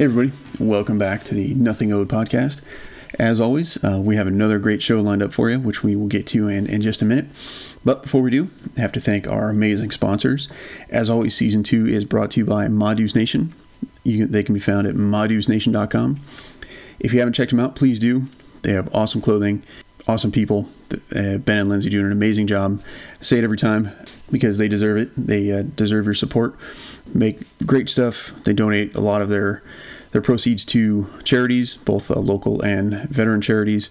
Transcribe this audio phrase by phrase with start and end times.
[0.00, 0.32] Hey, everybody.
[0.58, 2.62] Welcome back to the Nothing Owed podcast.
[3.18, 6.06] As always, uh, we have another great show lined up for you, which we will
[6.06, 7.26] get to in, in just a minute.
[7.84, 8.48] But before we do,
[8.78, 10.48] I have to thank our amazing sponsors.
[10.88, 13.52] As always, season two is brought to you by Modus Nation.
[14.02, 16.20] You, they can be found at modusnation.com.
[16.98, 18.24] If you haven't checked them out, please do.
[18.62, 19.62] They have awesome clothing,
[20.08, 20.70] awesome people.
[21.14, 22.82] Uh, ben and Lindsay doing an amazing job.
[23.20, 23.92] Say it every time
[24.32, 25.10] because they deserve it.
[25.14, 26.56] They uh, deserve your support.
[27.14, 28.32] Make great stuff.
[28.44, 29.62] They donate a lot of their
[30.12, 33.90] their proceeds to charities, both uh, local and veteran charities,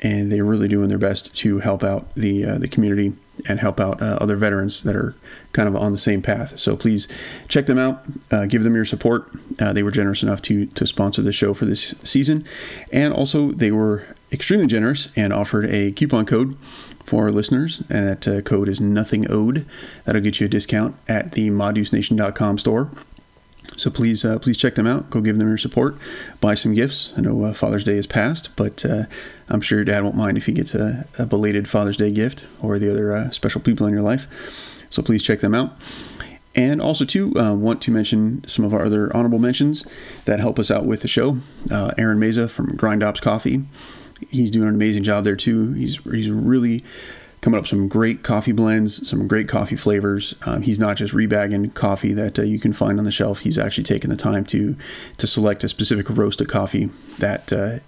[0.00, 3.14] and they're really doing their best to help out the uh, the community
[3.48, 5.14] and help out uh, other veterans that are
[5.52, 6.58] kind of on the same path.
[6.58, 7.06] So please
[7.48, 9.30] check them out, uh, give them your support.
[9.58, 12.44] Uh, they were generous enough to to sponsor the show for this season,
[12.92, 16.56] and also they were extremely generous and offered a coupon code
[17.06, 19.66] for our listeners, and that uh, code is nothing owed.
[20.04, 22.90] That'll get you a discount at the modusnation.com store.
[23.76, 25.10] So please, uh, please check them out.
[25.10, 25.96] Go give them your support.
[26.40, 27.12] Buy some gifts.
[27.16, 29.04] I know uh, Father's Day is past, but uh,
[29.48, 32.46] I'm sure your dad won't mind if he gets a, a belated Father's Day gift
[32.60, 34.26] or the other uh, special people in your life.
[34.88, 35.76] So please check them out.
[36.54, 39.84] And also, too, uh, want to mention some of our other honorable mentions
[40.24, 41.38] that help us out with the show.
[41.70, 43.64] Uh, Aaron Meza from Grind Ops Coffee.
[44.30, 45.72] He's doing an amazing job there too.
[45.72, 46.84] He's he's really
[47.46, 50.34] coming up some great coffee blends, some great coffee flavors.
[50.46, 53.40] Um, he's not just rebagging coffee that uh, you can find on the shelf.
[53.40, 54.76] He's actually taken the time to
[55.18, 57.78] to select a specific roast of coffee that uh,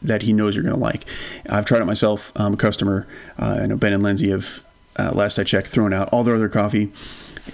[0.00, 1.04] that he knows you're going to like.
[1.48, 2.32] I've tried it myself.
[2.36, 3.06] I'm a customer.
[3.38, 4.62] Uh, I know Ben and Lindsay have,
[4.96, 6.92] uh, last I checked, thrown out all their other coffee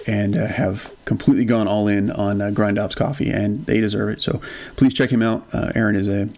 [0.05, 4.09] and uh, have completely gone all in on uh, Grind Ops coffee, and they deserve
[4.09, 4.21] it.
[4.21, 4.39] So
[4.75, 5.47] please check him out.
[5.73, 6.29] Aaron is a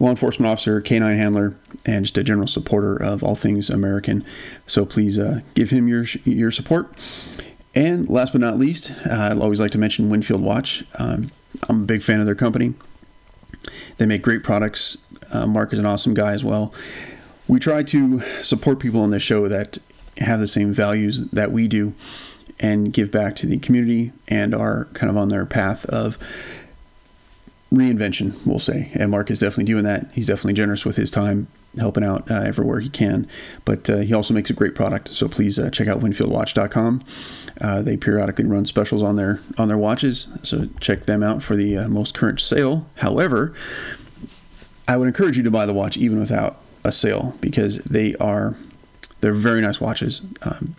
[0.00, 1.54] law enforcement officer, canine handler,
[1.84, 4.24] and just a general supporter of all things American.
[4.66, 6.92] So please uh, give him your your support.
[7.74, 10.84] And last but not least, uh, I'd always like to mention Winfield Watch.
[10.98, 11.30] Um,
[11.68, 12.74] I'm a big fan of their company.
[13.98, 14.98] They make great products.
[15.30, 16.72] Uh, Mark is an awesome guy as well.
[17.46, 19.78] We try to support people on this show that
[20.18, 21.94] have the same values that we do
[22.60, 26.18] and give back to the community and are kind of on their path of
[27.72, 28.90] reinvention, we'll say.
[28.94, 30.08] And Mark is definitely doing that.
[30.12, 31.48] He's definitely generous with his time,
[31.78, 33.28] helping out uh, everywhere he can.
[33.64, 35.08] But uh, he also makes a great product.
[35.14, 37.04] So please uh, check out WinfieldWatch.com.
[37.60, 41.56] Uh, they periodically run specials on their on their watches, so check them out for
[41.56, 42.86] the uh, most current sale.
[42.98, 43.52] However,
[44.86, 48.56] I would encourage you to buy the watch even without a sale because they are
[49.20, 50.22] they're very nice watches.
[50.42, 50.76] Um,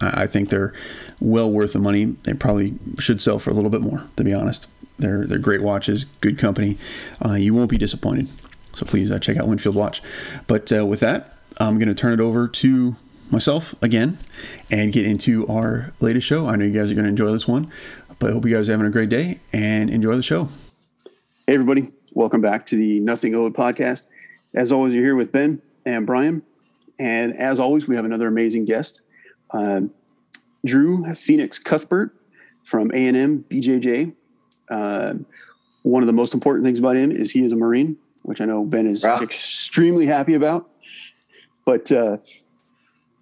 [0.00, 0.74] I think they're
[1.20, 2.16] well worth the money.
[2.24, 4.66] They probably should sell for a little bit more, to be honest.
[4.98, 6.78] They're they're great watches, good company.
[7.24, 8.28] Uh, you won't be disappointed.
[8.72, 10.02] So please uh, check out Winfield Watch.
[10.46, 12.96] But uh, with that, I'm going to turn it over to
[13.30, 14.18] myself again
[14.70, 16.46] and get into our latest show.
[16.46, 17.70] I know you guys are going to enjoy this one,
[18.18, 20.50] but I hope you guys are having a great day and enjoy the show.
[21.46, 24.08] Hey everybody, welcome back to the Nothing Owed podcast.
[24.54, 26.42] As always, you're here with Ben and Brian,
[26.98, 29.02] and as always, we have another amazing guest,
[29.50, 29.82] uh,
[30.64, 32.14] Drew Phoenix Cuthbert
[32.64, 34.14] from A&M BJJ.
[34.68, 35.14] Uh,
[35.82, 38.44] one of the most important things about him is he is a Marine, which I
[38.44, 39.20] know Ben is wow.
[39.20, 40.68] extremely happy about.
[41.64, 42.18] But uh,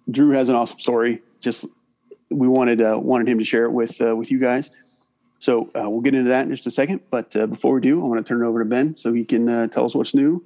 [0.09, 1.21] Drew has an awesome story.
[1.41, 1.65] Just
[2.29, 4.71] we wanted uh, wanted him to share it with uh, with you guys.
[5.39, 7.01] So uh, we'll get into that in just a second.
[7.11, 9.23] But uh, before we do, I want to turn it over to Ben so he
[9.23, 10.43] can tell us what's new,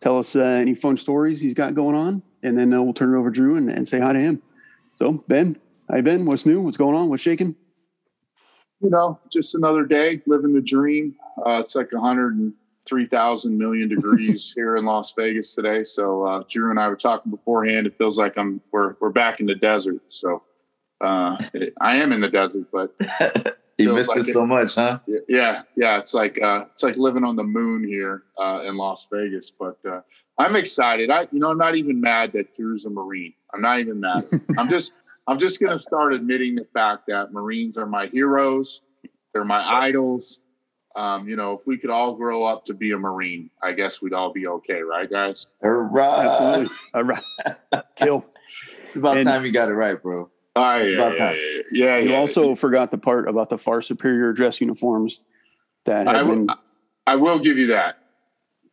[0.00, 3.30] tell us any fun stories he's got going on, and then we'll turn it over
[3.30, 4.42] to Drew and, and say hi to him.
[4.96, 5.58] So Ben,
[5.90, 6.60] hi Ben, what's new?
[6.62, 7.10] What's going on?
[7.10, 7.56] What's shaking?
[8.80, 11.14] You know, just another day, living the dream.
[11.46, 15.84] Uh, it's like 103,000 million degrees here in Las Vegas today.
[15.84, 17.86] So uh, Drew and I were talking beforehand.
[17.86, 20.00] It feels like I'm we're we're back in the desert.
[20.08, 20.42] So
[21.00, 22.94] uh, it, I am in the desert, but
[23.78, 24.98] you missed like it so much, huh?
[25.28, 25.98] Yeah, yeah.
[25.98, 29.50] It's like uh, it's like living on the moon here uh, in Las Vegas.
[29.50, 30.00] But uh,
[30.38, 31.10] I'm excited.
[31.10, 33.34] I you know I'm not even mad that Drew's a Marine.
[33.52, 34.24] I'm not even mad.
[34.58, 34.92] I'm just
[35.26, 38.82] I'm just going to start admitting the fact that Marines are my heroes.
[39.32, 40.42] They're my idols.
[40.96, 44.02] Um, you know, if we could all grow up to be a Marine, I guess
[44.02, 45.46] we'd all be okay, right, guys?
[45.60, 46.20] Hurrah!
[46.20, 46.76] Absolutely.
[46.94, 47.22] All right.
[47.96, 48.26] Kill.
[48.84, 50.28] It's about and, time you got it right, bro.
[50.56, 51.36] Oh, yeah, about time.
[51.70, 55.20] Yeah, yeah, You also forgot the part about the far superior dress uniforms
[55.84, 56.50] that I will, been...
[57.06, 57.98] I will give you that.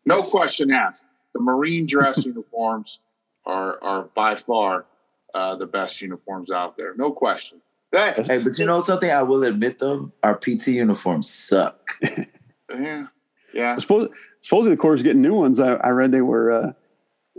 [0.08, 1.06] No question asked.
[1.34, 3.00] The Marine dress uniforms
[3.46, 4.86] are are by far
[5.34, 7.62] uh, the best uniforms out there, no question.
[7.92, 9.10] That, hey, but you know something?
[9.10, 11.92] I will admit though, our PT uniforms suck.
[12.76, 13.08] yeah,
[13.54, 13.78] yeah.
[13.78, 14.10] Suppose,
[14.42, 15.60] supposedly the Corps is getting new ones.
[15.60, 16.74] I, I read they were uh,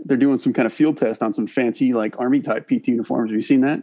[0.05, 3.31] they're doing some kind of field test on some fancy like army type PT uniforms.
[3.31, 3.83] Have you seen that?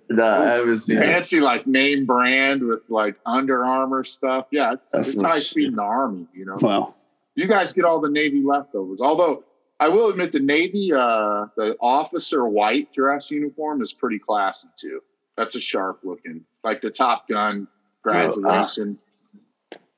[0.10, 1.02] no, I haven't seen it.
[1.02, 4.46] Fancy like name brand with like Under Armour stuff.
[4.50, 6.26] Yeah, it's, That's it's high speed in the army.
[6.34, 6.94] You know, wow.
[7.34, 9.00] you guys get all the Navy leftovers.
[9.00, 9.44] Although
[9.82, 15.00] I will admit, the Navy, uh, the officer white dress uniform is pretty classy too.
[15.36, 17.66] That's a sharp looking, like the Top Gun
[18.04, 18.96] graduation.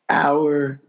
[0.09, 0.81] Our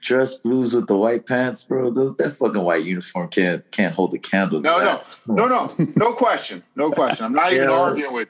[0.00, 1.92] dress blues with the white pants, bro.
[1.92, 4.60] Those that fucking white uniform can't can't hold a candle.
[4.60, 5.06] No, that.
[5.28, 7.24] no, no, no, no question, no question.
[7.24, 7.78] I'm not even Yeah.
[7.78, 8.28] arguing with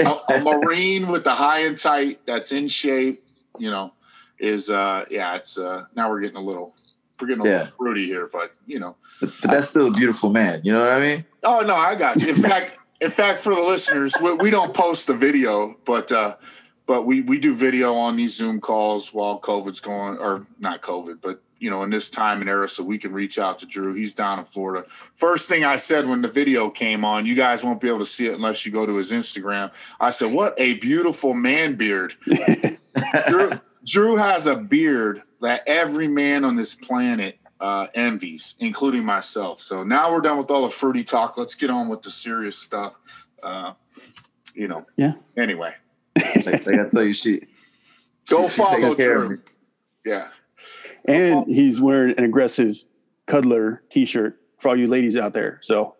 [0.00, 3.22] a, a Marine with the high and tight that's in shape.
[3.58, 3.92] You know,
[4.38, 6.74] is uh, yeah, it's uh, now we're getting a little,
[7.24, 7.58] we're getting a Yeah.
[7.58, 10.60] little fruity here, but you know, But, but that's still a beautiful man.
[10.64, 11.24] You know what I mean?
[11.42, 12.28] Oh no, I got you.
[12.28, 16.36] In fact, in fact, for the listeners, we, we don't post the video, but uh,
[16.86, 21.20] but we we do video on these Zoom calls while COVID's going, or not COVID,
[21.22, 23.94] but you know, in this time and era, so we can reach out to Drew.
[23.94, 24.86] He's down in Florida.
[25.16, 28.04] First thing I said when the video came on, you guys won't be able to
[28.06, 29.72] see it unless you go to his Instagram.
[30.00, 32.14] I said, "What a beautiful man beard."
[33.28, 33.50] Drew,
[33.84, 39.60] Drew has a beard that every man on this planet uh, envies, including myself.
[39.60, 41.38] So now we're done with all the fruity talk.
[41.38, 42.98] Let's get on with the serious stuff.
[43.42, 43.72] Uh,
[44.54, 44.84] you know.
[44.96, 45.12] Yeah.
[45.36, 45.74] Anyway,
[46.44, 47.40] like, like I tell you, she
[48.28, 49.42] go she- she follow care Drew.
[50.04, 50.28] Yeah.
[51.06, 52.76] And he's wearing an aggressive
[53.26, 55.58] cuddler T-shirt for all you ladies out there.
[55.62, 55.94] So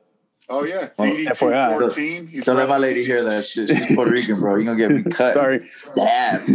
[0.48, 0.88] Oh yeah.
[0.98, 1.78] Well, DD two FYI.
[1.78, 2.26] fourteen.
[2.26, 3.68] He's Don't let my lady hear that shit.
[3.70, 4.56] She's Puerto Rican, bro.
[4.56, 5.34] You're gonna get me cut.
[5.34, 5.60] Sorry.
[5.68, 6.48] Stabbed.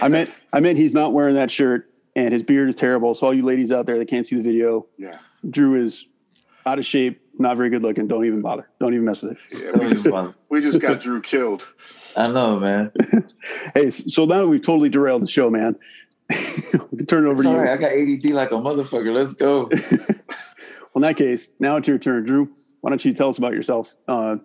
[0.00, 3.14] I meant I meant he's not wearing that shirt, and his beard is terrible.
[3.14, 5.18] So all you ladies out there that can't see the video, Yeah.
[5.48, 6.06] Drew is
[6.64, 8.06] out of shape, not very good looking.
[8.06, 8.68] Don't even bother.
[8.78, 9.38] Don't even mess with it.
[9.52, 9.82] Yeah.
[9.84, 10.06] We just,
[10.48, 11.66] we just got Drew killed.
[12.16, 12.92] I know, man.
[13.74, 15.76] Hey, so now that we've totally derailed the show, man,
[16.30, 16.36] we
[16.98, 17.60] can turn it over It's to all you.
[17.60, 17.70] right.
[17.70, 19.12] I got ADD like a motherfucker.
[19.12, 19.68] Let's go.
[20.94, 22.50] Well, in that case, now it's your turn, Drew.
[22.82, 23.94] Why don't you tell us about yourself?
[24.06, 24.36] Uh,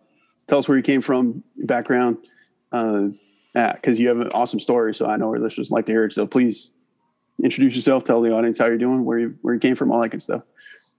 [0.48, 2.20] tell us where you came from, your background,
[3.58, 4.94] because you have an awesome story.
[4.94, 6.14] So I know our listeners like to hear it.
[6.14, 6.70] So please
[7.44, 10.02] introduce yourself, tell the audience how you're doing, where you where you came from, all
[10.02, 10.44] that good stuff.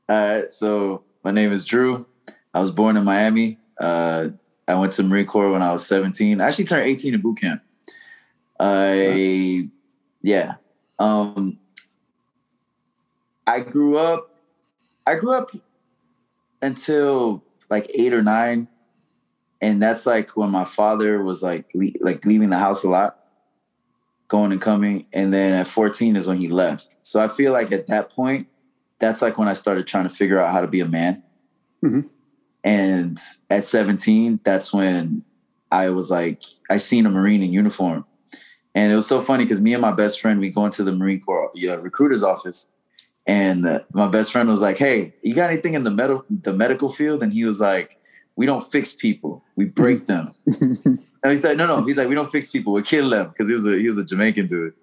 [0.08, 0.50] All right.
[0.50, 2.06] So my name is Drew.
[2.52, 3.58] I was born in Miami.
[3.80, 4.28] Uh,
[4.66, 6.40] I went to Marine Corps when I was 17.
[6.40, 7.62] I actually turned 18 in boot camp.
[8.60, 9.68] I,
[10.20, 10.56] yeah.
[10.98, 11.58] Um,
[13.46, 14.34] I grew up.
[15.06, 15.52] I grew up
[16.60, 18.68] until like eight or nine,
[19.60, 23.18] and that's like when my father was like le- like leaving the house a lot,
[24.28, 26.96] going and coming, and then at 14 is when he left.
[27.02, 28.46] So I feel like at that point,
[28.98, 31.22] that's like when I started trying to figure out how to be a man.
[31.82, 32.08] Mhm.
[32.64, 33.18] And
[33.48, 35.22] at 17, that's when
[35.70, 38.04] I was like, I seen a Marine in uniform.
[38.74, 40.92] And it was so funny because me and my best friend, we go into the
[40.92, 42.68] Marine Corps yeah, recruiter's office.
[43.26, 46.88] And my best friend was like, Hey, you got anything in the med- the medical
[46.88, 47.22] field?
[47.22, 47.97] And he was like,
[48.38, 50.32] We don't fix people, we break them.
[50.46, 51.00] and
[51.32, 51.84] he said, No, no.
[51.84, 53.28] He's like, We don't fix people, we kill them.
[53.30, 54.74] Because he was a he was a Jamaican dude.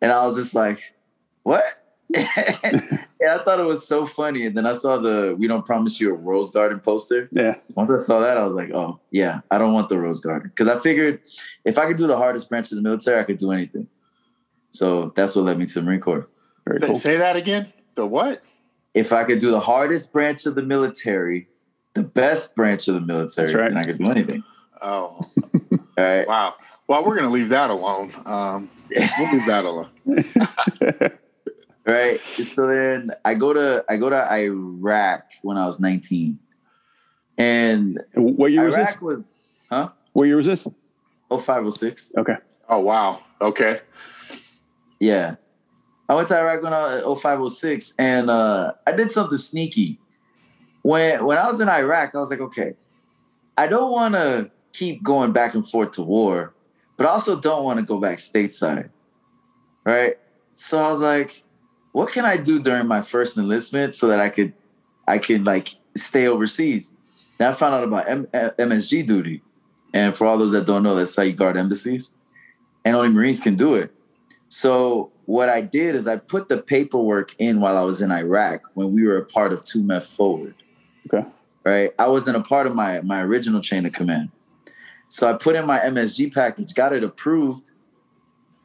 [0.00, 0.94] And I was just like,
[1.42, 1.64] What?
[2.14, 4.46] and I thought it was so funny.
[4.46, 7.28] And then I saw the We Don't Promise You a Rose Garden poster.
[7.32, 10.20] Yeah, Once I saw that, I was like, oh, yeah, I don't want the Rose
[10.20, 10.50] Garden.
[10.52, 11.20] Because I figured
[11.64, 13.86] if I could do the hardest branch of the military, I could do anything.
[14.70, 16.26] So that's what led me to the Marine Corps.
[16.66, 16.96] very Say- cool.
[16.96, 17.72] Say that again.
[17.94, 18.42] The what?
[18.92, 21.46] If I could do the hardest branch of the military,
[21.94, 23.68] the best branch of the military, That's right.
[23.68, 24.44] then I could do anything.
[24.82, 25.20] Oh,
[25.72, 26.26] All right.
[26.26, 26.54] wow.
[26.86, 28.10] Well, we're gonna leave that alone.
[28.26, 29.90] Um, we'll leave that alone.
[31.86, 32.20] Right.
[32.20, 36.38] So then I go to I go to Iraq when I was 19.
[37.38, 39.00] And And what year was this?
[39.00, 39.34] Was
[39.70, 39.88] huh?
[40.12, 40.66] What year was this?
[41.30, 42.12] 0506.
[42.18, 42.36] Okay.
[42.68, 43.20] Oh wow.
[43.40, 43.80] Okay.
[45.00, 45.36] Yeah.
[46.08, 49.98] I went to Iraq when I was 0506 and uh, I did something sneaky.
[50.82, 52.74] When when I was in Iraq, I was like, okay,
[53.56, 56.54] I don't want to keep going back and forth to war,
[56.96, 58.90] but I also don't want to go back stateside.
[59.84, 60.18] Right?
[60.54, 61.42] So I was like,
[61.92, 64.52] what can I do during my first enlistment so that I could
[65.06, 66.94] I could like stay overseas?
[67.38, 69.42] Then I found out about M- MSG duty.
[69.92, 72.14] And for all those that don't know, that's how you guard embassies.
[72.84, 73.92] And only Marines can do it.
[74.48, 78.62] So what I did is I put the paperwork in while I was in Iraq
[78.74, 80.54] when we were a part of 2 MEF Forward.
[81.06, 81.26] Okay.
[81.64, 81.92] Right.
[81.98, 84.30] I wasn't a part of my my original chain of command.
[85.08, 87.70] So I put in my MSG package, got it approved.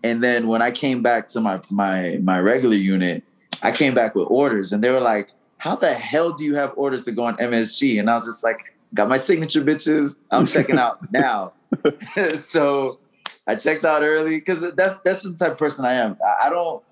[0.03, 3.23] And then when I came back to my my my regular unit,
[3.61, 6.73] I came back with orders and they were like, How the hell do you have
[6.75, 7.99] orders to go on MSG?
[7.99, 10.17] And I was just like, got my signature bitches.
[10.31, 11.53] I'm checking out now.
[12.35, 12.99] so
[13.47, 16.17] I checked out early because that's that's just the type of person I am.
[16.23, 16.83] I, I don't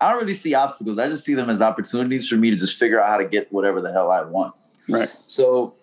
[0.00, 0.98] I don't really see obstacles.
[0.98, 3.52] I just see them as opportunities for me to just figure out how to get
[3.52, 4.54] whatever the hell I want.
[4.88, 5.08] Right.
[5.08, 5.74] So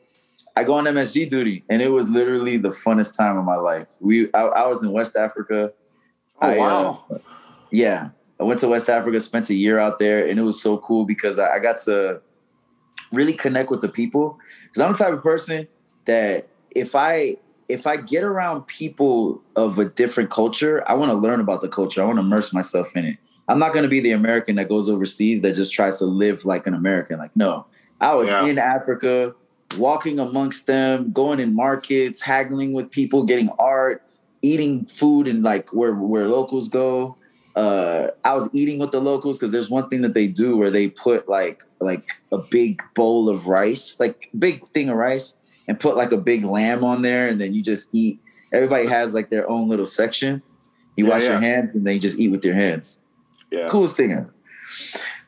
[0.56, 3.90] I go on MSG duty, and it was literally the funnest time of my life.
[4.00, 5.72] We I, I was in West Africa.
[6.42, 7.06] Oh I, uh, wow.
[7.72, 10.78] yeah, I went to West Africa, spent a year out there, and it was so
[10.78, 12.22] cool because I, I got to
[13.12, 14.38] really connect with the people.
[14.64, 15.68] Because I'm the type of person
[16.06, 17.38] that if I
[17.68, 21.70] if I get around people of a different culture, I want to learn about the
[21.70, 22.02] culture.
[22.02, 23.18] I want to immerse myself in it.
[23.48, 26.46] I'm not going to be the American that goes overseas that just tries to live
[26.46, 27.18] like an American.
[27.20, 27.66] Like, no,
[28.02, 28.46] I was Yeah.
[28.46, 29.34] in Africa,
[29.78, 34.02] walking amongst them, going in markets, haggling with people, getting art,
[34.42, 37.16] eating food and like where where locals go.
[37.56, 40.72] Uh, I was eating with the locals because there's one thing that they do where
[40.72, 45.36] they put like like a big bowl of rice, like big thing of rice,
[45.68, 48.20] and put like a big lamb on there, and then you just eat.
[48.54, 50.42] Everybody has like their own little section.
[50.96, 53.04] You Yeah, wash your hands and then you just eat with your hands.
[53.52, 53.68] Yeah.
[53.68, 54.34] Coolest thing ever.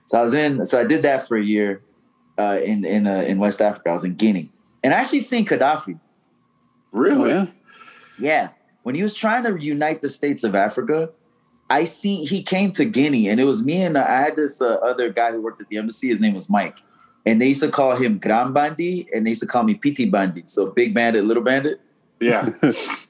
[0.05, 0.65] So I was in.
[0.65, 1.81] So I did that for a year
[2.37, 3.89] uh, in in uh, in West Africa.
[3.89, 4.49] I was in Guinea,
[4.83, 5.99] and I actually seen Gaddafi.
[6.93, 7.29] Oh, Really?
[7.29, 7.45] yeah.
[8.19, 8.49] Yeah,
[8.83, 11.09] when he was trying to unite the states of Africa,
[11.69, 14.75] I seen he came to Guinea, and it was me and I had this uh,
[14.75, 16.09] other guy who worked at the embassy.
[16.09, 16.79] His name was Mike,
[17.25, 20.05] and they used to call him Gran Bandi, and they used to call me Piti
[20.05, 21.79] Bandi, so big bandit, little bandit,
[22.19, 22.49] Yeah.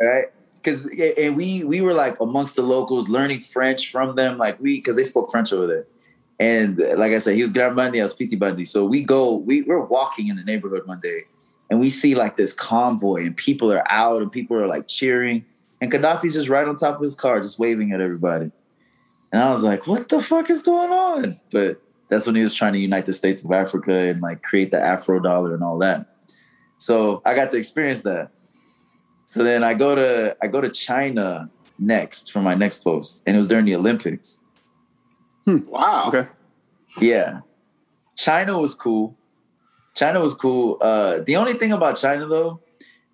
[0.02, 0.26] right?
[0.56, 0.88] Because
[1.18, 4.96] and we we were like amongst the locals, learning French from them, like we because
[4.96, 5.86] they spoke French over there.
[6.42, 8.66] And uh, like I said, he was Gran I was Piti Bandi.
[8.66, 11.26] So we go, we we're walking in the neighborhood one day,
[11.70, 15.46] and we see like this convoy, and people are out, and people are like cheering,
[15.82, 18.50] and Gaddafi's just right on top of his car, just waving at everybody.
[19.32, 21.40] And I was like, what the fuck is going on?
[21.52, 21.80] But
[22.10, 24.82] that's when he was trying to unite the states of Africa and like create the
[24.82, 26.08] Afro dollar and all that.
[26.78, 28.32] So I got to experience that.
[29.28, 33.36] So then I go to I go to China next for my next post, and
[33.36, 34.41] it was during the Olympics.
[35.46, 36.10] Wow.
[36.10, 36.28] Okay.
[37.00, 37.42] Yeah.
[38.16, 39.16] China was cool.
[39.96, 40.78] China was cool.
[40.82, 42.60] Uh, the only thing about China though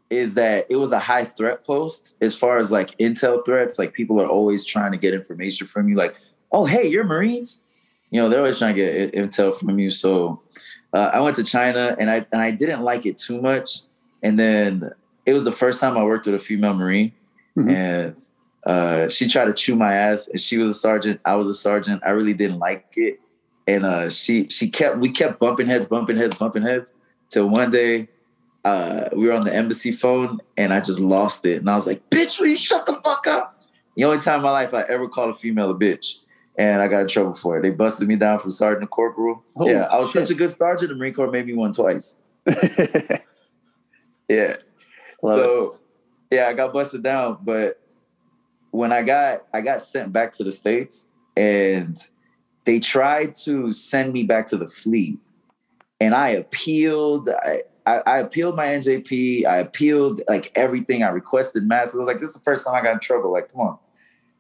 [0.10, 3.78] is that it was a high threat post as far as like intel threats.
[3.80, 5.96] Like people are always trying to get information from you.
[5.96, 6.16] Like,
[6.52, 7.64] oh hey, you're Marines.
[8.10, 9.90] You know, they're always trying to get intel from you.
[9.90, 10.42] So
[10.94, 13.82] uh, I went to China and I and I didn't like it too much.
[14.24, 14.92] And then
[15.26, 17.12] it was the first time I worked with a female Marine,
[17.58, 17.72] Mhm.
[17.76, 18.16] and
[18.66, 20.28] uh, she tried to chew my ass.
[20.28, 21.22] And she was a sergeant.
[21.26, 22.02] I was a sergeant.
[22.06, 23.20] I really didn't like it.
[23.68, 26.96] And uh, she she kept we kept bumping heads, bumping heads, bumping heads.
[27.30, 28.08] Till one day
[28.64, 31.58] uh, we were on the embassy phone, and I just lost it.
[31.58, 33.62] And I was like, "Bitch, will you shut the fuck up?"
[33.98, 36.88] The only time in my life I ever called a female a bitch, and I
[36.88, 37.62] got in trouble for it.
[37.62, 39.44] They busted me down from sergeant to corporal.
[39.56, 40.28] Holy yeah, I was shit.
[40.28, 40.90] such a good sergeant.
[40.90, 42.22] The Marine Corps made me one twice.
[44.28, 44.58] Yeah.
[45.24, 45.80] Love so
[46.32, 47.82] yeah, I got busted down, but
[48.78, 51.98] when I got I got sent back to the States and
[52.66, 55.18] they tried to send me back to the fleet.
[56.00, 57.28] And I appealed.
[57.30, 59.48] I, I, I appealed my NJP.
[59.48, 61.02] I appealed like everything.
[61.02, 61.96] I requested masks.
[61.96, 63.32] I was like, this is the first time I got in trouble.
[63.32, 63.80] Like, come on.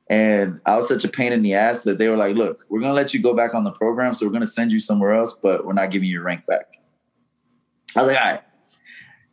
[0.07, 2.79] And I was such a pain in the ass that they were like, look, we're
[2.79, 5.33] gonna let you go back on the program, so we're gonna send you somewhere else,
[5.33, 6.77] but we're not giving you your rank back.
[7.95, 8.41] I was like, all right.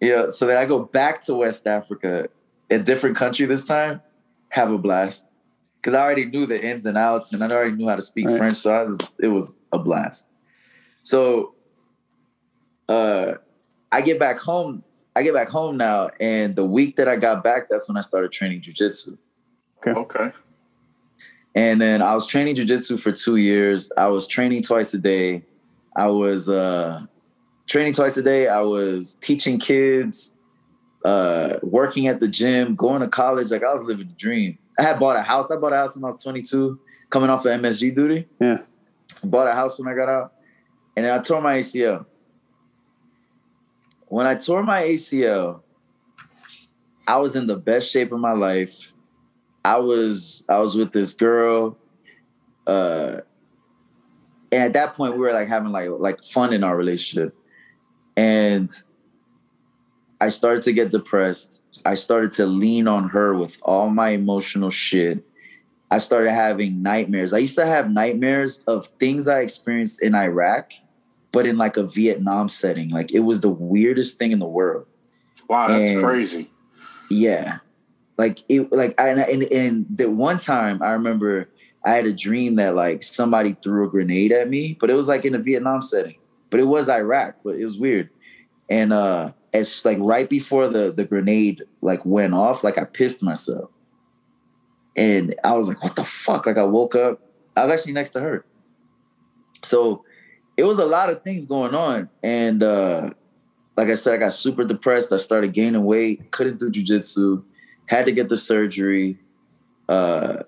[0.01, 2.29] You know, so then I go back to West Africa,
[2.71, 4.01] a different country this time,
[4.55, 5.27] have a blast.
[5.77, 8.29] Because I already knew the ins and outs and I already knew how to speak
[8.29, 8.39] Right.
[8.39, 8.57] French.
[8.57, 10.29] So I was it was a blast.
[11.03, 11.55] So
[12.89, 13.35] uh
[13.91, 14.85] I get back home.
[15.17, 18.01] I get back home now, and the week that I got back, that's when I
[18.01, 19.17] started training jujitsu.
[19.79, 19.93] Okay.
[19.93, 20.33] okay.
[21.55, 23.93] And then I was training jujitsu for two years.
[23.97, 25.45] I was training twice a day.
[25.97, 27.07] I was uh,
[27.69, 28.49] training twice a day.
[28.49, 30.34] I was teaching kids,
[31.05, 33.51] uh, working at the gym, going to college.
[33.51, 34.59] Like I was living the dream.
[34.79, 35.51] I had bought a house.
[35.51, 36.81] I bought a house when I was 22,
[37.11, 38.27] coming off of MSG duty.
[38.41, 38.59] Yeah.
[39.23, 40.33] bought a house when I got out,
[40.97, 42.07] and then I tore my ACL.
[44.07, 45.61] When I tore my ACL,
[47.07, 48.93] I was in the best shape of my life.
[49.65, 51.79] I was I was with this girl,
[52.67, 53.21] uh,
[54.53, 57.35] and at that point we were like having like like fun in our relationship,
[58.17, 58.71] and
[60.21, 61.81] I started to get depressed.
[61.85, 65.25] I started to lean on her with all my emotional shit.
[65.91, 67.33] I started having nightmares.
[67.33, 70.73] I used to have nightmares of things I experienced in Iraq,
[71.31, 72.89] but in like a Vietnam setting.
[72.91, 74.87] Like it was the weirdest thing in the world.
[75.49, 76.51] Wow, that's And- crazy.
[77.11, 77.59] Yeah.
[78.17, 81.49] Like it like I and, and the one time I remember
[81.85, 85.09] I had a dream that like somebody threw a grenade at me, but it was
[85.09, 86.17] like in a Vietnam setting.
[86.49, 88.11] But it was Iraq, but it was weird.
[88.71, 93.23] And uh it's like right before the the grenade like went off, like I pissed
[93.23, 93.71] myself.
[94.97, 96.47] And I was like, what the fuck?
[96.47, 97.21] Like I woke up.
[97.57, 98.45] I was actually next to her.
[99.63, 100.05] So
[100.57, 102.09] it was a lot of things going on.
[102.23, 103.11] And uh
[103.77, 105.13] like I said, I got super depressed.
[105.13, 107.43] I started gaining weight, couldn't do jujitsu,
[107.87, 109.19] had to get the surgery,
[109.89, 110.45] uh,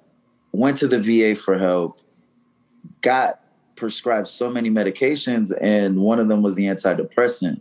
[0.52, 2.00] went to the VA for help,
[3.00, 3.40] got
[3.74, 7.60] prescribed so many medications, and one of them was the antidepressant.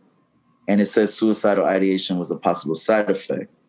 [0.67, 3.59] And it says suicidal ideation was a possible side effect.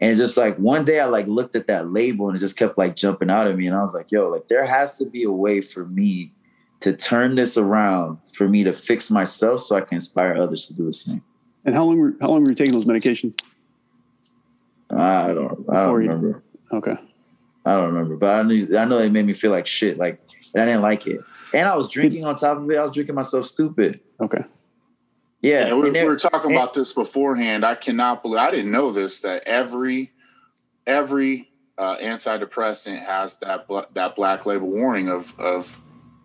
[0.00, 2.78] And just like one day I like looked at that label and it just kept
[2.78, 3.66] like jumping out at me.
[3.66, 6.32] And I was like, yo, like there has to be a way for me
[6.80, 10.74] to turn this around for me to fix myself so I can inspire others to
[10.74, 11.22] do the same.
[11.64, 13.38] And how long were how long were you taking those medications?
[14.90, 16.42] I don't I don't remember.
[16.72, 16.96] Okay.
[17.66, 19.98] I don't remember, but I know, I know they made me feel like shit.
[19.98, 20.18] Like
[20.54, 21.20] and I didn't like it,
[21.52, 22.78] and I was drinking on top of it.
[22.78, 24.00] I was drinking myself stupid.
[24.20, 24.42] Okay.
[25.40, 27.64] Yeah, yeah we, we, were talking about this beforehand.
[27.64, 30.12] I cannot believe I didn't know this that every
[30.86, 35.80] every uh, antidepressant has that that black label warning of of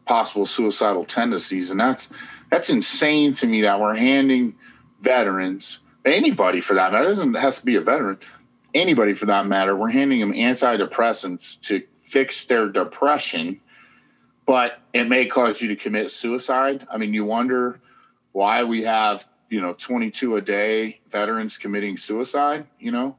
[0.05, 2.09] possible suicidal tendencies, and that's
[2.49, 4.55] that's insane to me that we're handing
[4.99, 8.17] veterans anybody for that matter doesn't has to be a veteran
[8.73, 13.59] anybody for that matter we're handing them antidepressants to fix their depression
[14.45, 17.79] but it may cause you to commit suicide i mean you wonder
[18.35, 23.15] why we have you know 22 a day veterans committing suicide you know?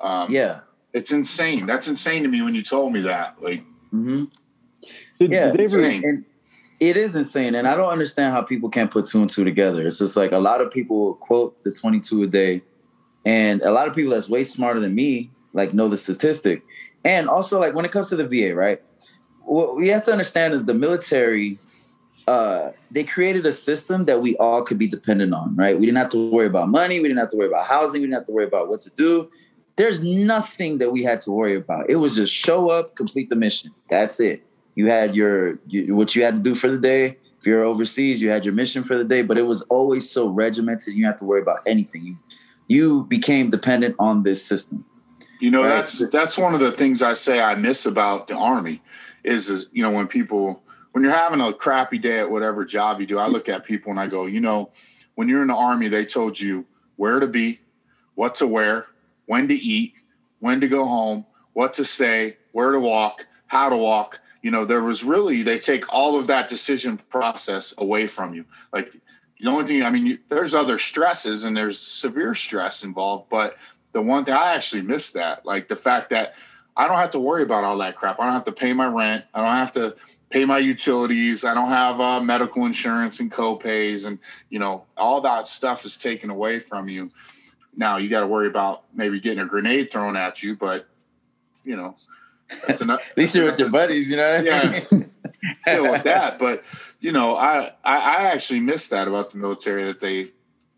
[0.00, 0.60] Um, yeah.
[0.94, 1.66] it's insane.
[1.66, 3.62] That's insane to me when you told me that like
[3.92, 4.24] mm-hmm.
[5.18, 6.24] did, yeah did and,
[6.78, 9.84] it is insane and i don't understand how people can't put two and two together.
[9.86, 12.62] It's just like a lot of people quote the 22 a day
[13.26, 16.62] and a lot of people that's way smarter than me like know the statistic.
[17.04, 18.80] And also like when it comes to the va right
[19.40, 21.58] what we have to understand is the military
[22.30, 25.76] uh, they created a system that we all could be dependent on, right?
[25.76, 27.00] We didn't have to worry about money.
[27.00, 28.02] We didn't have to worry about housing.
[28.02, 29.28] We didn't have to worry about what to do.
[29.74, 31.90] There's nothing that we had to worry about.
[31.90, 33.72] It was just show up, complete the mission.
[33.88, 34.44] That's it.
[34.76, 37.16] You had your you, what you had to do for the day.
[37.40, 39.22] If you're overseas, you had your mission for the day.
[39.22, 40.94] But it was always so regimented.
[40.94, 42.04] You have to worry about anything.
[42.04, 42.16] You
[42.68, 44.84] you became dependent on this system.
[45.40, 45.70] You know, right?
[45.70, 48.80] that's that's one of the things I say I miss about the army
[49.24, 53.00] is, is you know when people when you're having a crappy day at whatever job
[53.00, 54.70] you do, I look at people and I go, you know,
[55.14, 57.60] when you're in the army, they told you where to be,
[58.14, 58.86] what to wear,
[59.26, 59.94] when to eat,
[60.40, 64.20] when to go home, what to say, where to walk, how to walk.
[64.42, 68.44] You know, there was really they take all of that decision process away from you.
[68.72, 68.96] Like
[69.38, 73.56] the only thing, I mean, you, there's other stresses and there's severe stress involved, but
[73.92, 76.34] the one thing I actually miss that, like the fact that
[76.76, 78.18] I don't have to worry about all that crap.
[78.18, 79.24] I don't have to pay my rent.
[79.34, 79.96] I don't have to
[80.30, 81.44] pay my utilities.
[81.44, 85.96] I don't have uh, medical insurance and co-pays, and you know all that stuff is
[85.96, 87.10] taken away from you.
[87.76, 90.88] Now you got to worry about maybe getting a grenade thrown at you, but
[91.64, 91.94] you know
[92.66, 93.08] that's enough.
[93.10, 94.30] At least you're with your buddies, you know.
[94.30, 95.10] What I mean?
[95.66, 96.38] Yeah, deal with that.
[96.38, 96.64] But
[97.00, 100.28] you know, I, I I actually miss that about the military that they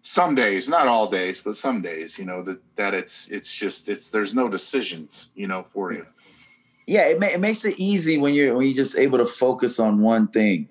[0.03, 3.89] some days, not all days, but some days, you know, that that it's it's just
[3.89, 6.05] it's there's no decisions, you know, for you
[6.87, 9.79] yeah, it, ma- it makes it easy when you're when you're just able to focus
[9.79, 10.69] on one thing,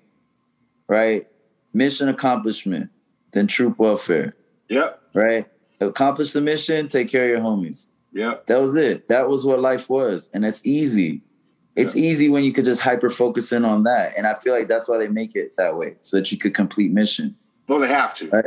[0.88, 1.26] right?
[1.72, 2.90] Mission accomplishment,
[3.32, 4.34] then troop welfare.
[4.68, 5.00] Yep.
[5.14, 5.46] Right.
[5.80, 6.88] Accomplish the mission.
[6.88, 7.88] Take care of your homies.
[8.12, 8.46] Yep.
[8.46, 9.08] That was it.
[9.08, 11.22] That was what life was, and it's easy.
[11.74, 12.04] It's yep.
[12.04, 14.88] easy when you could just hyper focus in on that, and I feel like that's
[14.88, 17.52] why they make it that way, so that you could complete missions.
[17.68, 18.28] Well, they have to.
[18.28, 18.44] Right?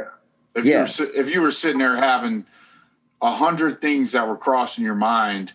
[0.55, 0.85] If yeah.
[0.85, 2.45] you were, if you were sitting there having
[3.21, 5.53] a hundred things that were crossing your mind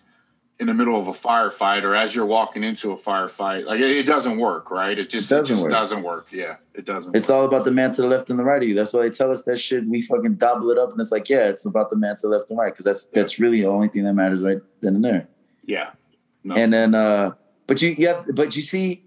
[0.60, 3.64] in the middle of a firefight or as you're walking into a firefight.
[3.64, 4.96] Like it, it doesn't work, right?
[4.96, 5.72] It just it doesn't, it just work.
[5.72, 6.26] doesn't work.
[6.30, 7.16] Yeah, it doesn't.
[7.16, 7.36] It's work.
[7.36, 8.74] all about the man to the left and the right of you.
[8.74, 9.88] That's why they tell us that shit.
[9.88, 12.28] We fucking double it up, and it's like, yeah, it's about the man to the
[12.28, 13.22] left and right because that's yeah.
[13.22, 15.28] that's really the only thing that matters right then and there.
[15.64, 15.90] Yeah.
[16.44, 16.54] No.
[16.54, 17.32] And then, uh
[17.66, 19.04] but you you have, but you see,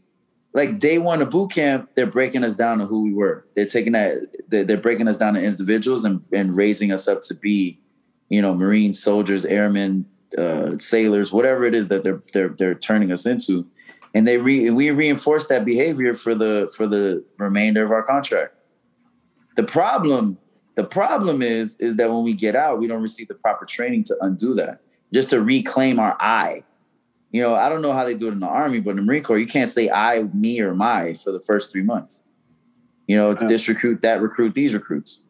[0.54, 3.46] like day one of boot camp, they're breaking us down to who we were.
[3.54, 7.22] They're taking that, they're, they're breaking us down to individuals and and raising us up
[7.24, 7.80] to be,
[8.30, 10.06] you know, Marine soldiers, airmen,
[10.38, 13.66] uh, sailors, whatever it is that they're they're they're turning us into,
[14.14, 18.56] and they re, we reinforce that behavior for the for the remainder of our contract.
[19.56, 20.38] The problem,
[20.76, 24.04] the problem is is that when we get out, we don't receive the proper training
[24.06, 24.82] to undo that,
[25.14, 26.64] just to reclaim our I.
[27.32, 29.02] You know, I don't know how they do it in the army, but in the
[29.02, 32.24] Marine Corps, you can't say I, me, or my for the first three months.
[33.08, 33.50] You know, it's yeah.
[33.50, 35.23] this recruit, that recruit, these recruits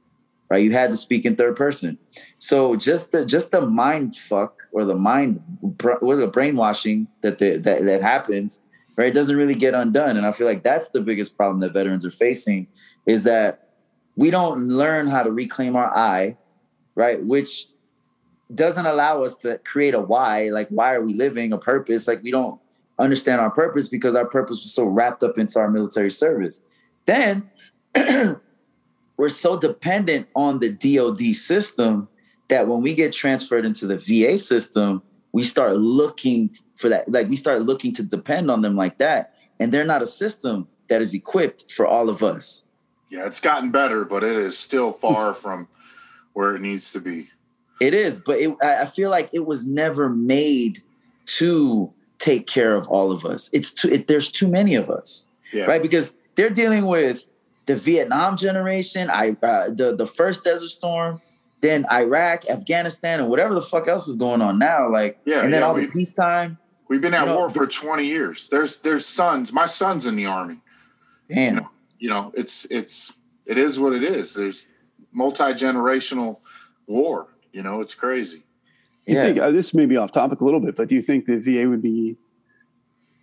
[0.53, 0.63] right?
[0.63, 1.97] You had to speak in third person.
[2.37, 5.41] So just the just the mind fuck or the mind
[5.99, 8.61] was a brainwashing that the, that that happens,
[8.95, 9.07] right?
[9.07, 12.05] It doesn't really get undone, and I feel like that's the biggest problem that veterans
[12.05, 12.67] are facing
[13.07, 13.69] is that
[14.15, 16.37] we don't learn how to reclaim our I,
[16.93, 17.25] right?
[17.25, 17.65] Which
[18.53, 20.49] doesn't allow us to create a why.
[20.49, 21.51] Like, why are we living?
[21.51, 22.07] A purpose?
[22.07, 22.61] Like, we don't
[22.99, 26.61] understand our purpose because our purpose was so wrapped up into our military service.
[27.07, 27.49] Then
[29.23, 32.09] we're so dependent on the DoD system
[32.49, 37.09] that when we get transferred into the VA system, we start looking for that.
[37.09, 40.67] Like we start looking to depend on them like that, and they're not a system
[40.89, 42.65] that is equipped for all of us.
[43.09, 45.69] Yeah, it's gotten better, but it is still far from
[46.33, 47.29] where it needs to be.
[47.79, 50.83] It is, but it, I feel like it was never made
[51.37, 53.49] to take care of all of us.
[53.53, 53.89] It's too.
[53.89, 55.63] It, there's too many of us, yeah.
[55.63, 55.81] right?
[55.81, 57.25] Because they're dealing with
[57.65, 61.21] the Vietnam generation, I uh, the the first Desert Storm,
[61.61, 64.89] then Iraq, Afghanistan, and whatever the fuck else is going on now.
[64.89, 66.57] Like, yeah, and then yeah, all the peacetime.
[66.89, 68.47] We've been at you know, war for 20 years.
[68.49, 69.53] There's there's sons.
[69.53, 70.59] My son's in the army.
[71.29, 71.55] Damn.
[71.55, 73.13] You know, you know it's it's
[73.45, 74.33] it is what it is.
[74.33, 74.67] There's
[75.11, 76.39] multi generational
[76.85, 77.27] war.
[77.51, 78.43] You know, it's crazy.
[79.05, 79.23] You yeah.
[79.23, 81.37] think uh, this may be off topic a little bit, but do you think the
[81.37, 82.17] VA would be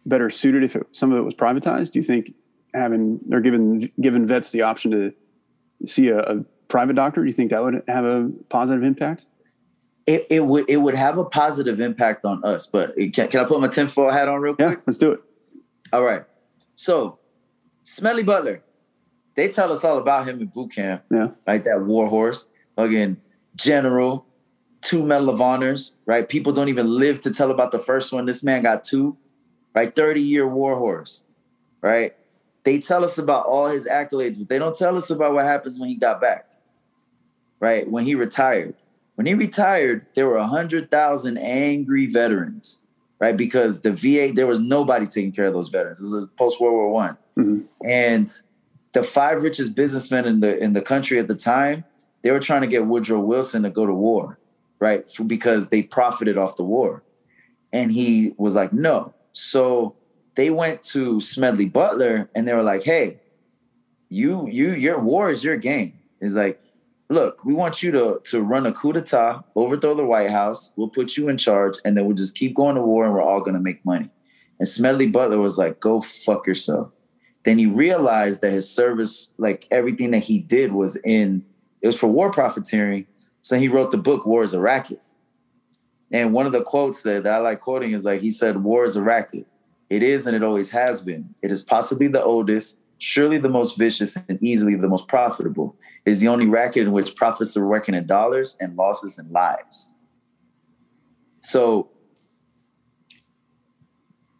[0.06, 1.92] better suited if it, some of it was privatized?
[1.92, 2.34] Do you think
[2.74, 5.12] having they're giving giving vets the option to
[5.86, 7.20] see a, a private doctor?
[7.20, 9.26] Do you think that would have a positive impact?
[10.06, 13.44] It, it would it would have a positive impact on us, but can, can I
[13.44, 14.78] put my tinfoil hat on real quick?
[14.78, 15.20] Yeah, let's do it.
[15.92, 16.24] All right.
[16.76, 17.18] So,
[17.84, 18.62] Smedley Butler,
[19.34, 21.02] they tell us all about him in boot camp.
[21.10, 21.28] Yeah.
[21.46, 22.48] Right, that war horse.
[22.76, 23.20] Again,
[23.56, 24.26] general,
[24.80, 26.28] two Medal of Honors, right?
[26.28, 28.26] People don't even live to tell about the first one.
[28.26, 29.16] This man got two,
[29.74, 29.94] right?
[29.94, 31.24] 30 year war horse,
[31.82, 32.14] right?
[32.64, 35.78] They tell us about all his accolades, but they don't tell us about what happens
[35.78, 36.50] when he got back,
[37.58, 37.88] right?
[37.88, 38.74] When he retired.
[39.14, 42.82] When he retired, there were 100,000 angry veterans,
[43.18, 43.36] right?
[43.36, 46.00] Because the VA, there was nobody taking care of those veterans.
[46.00, 47.16] This is post World War One.
[47.38, 47.60] Mm-hmm.
[47.86, 48.32] And
[48.92, 51.84] the five richest businessmen in the in the country at the time,
[52.22, 54.38] they were trying to get Woodrow Wilson to go to war,
[54.78, 55.10] right?
[55.26, 57.02] Because they profited off the war.
[57.72, 59.14] And he was like, no.
[59.32, 59.94] So
[60.40, 63.20] they went to Smedley Butler and they were like, hey,
[64.08, 65.98] you, you, your war is your game.
[66.18, 66.58] It's like,
[67.10, 70.72] look, we want you to, to run a coup d'etat, overthrow the White House.
[70.76, 73.20] We'll put you in charge and then we'll just keep going to war and we're
[73.20, 74.08] all to make money.
[74.58, 76.90] And Smedley Butler was like, go fuck yourself.
[77.42, 81.44] Then he realized that his service, like everything that he did was in,
[81.82, 83.06] it was for war profiteering.
[83.42, 85.02] So he wrote the book, War is a Racket.
[86.10, 88.86] And one of the quotes that, that I like quoting is like, he said, War
[88.86, 89.46] is a racket.
[89.90, 91.34] It is and it always has been.
[91.42, 95.76] It is possibly the oldest, surely the most vicious, and easily the most profitable.
[96.06, 99.30] It is the only racket in which profits are working in dollars and losses in
[99.32, 99.92] lives.
[101.42, 101.90] So,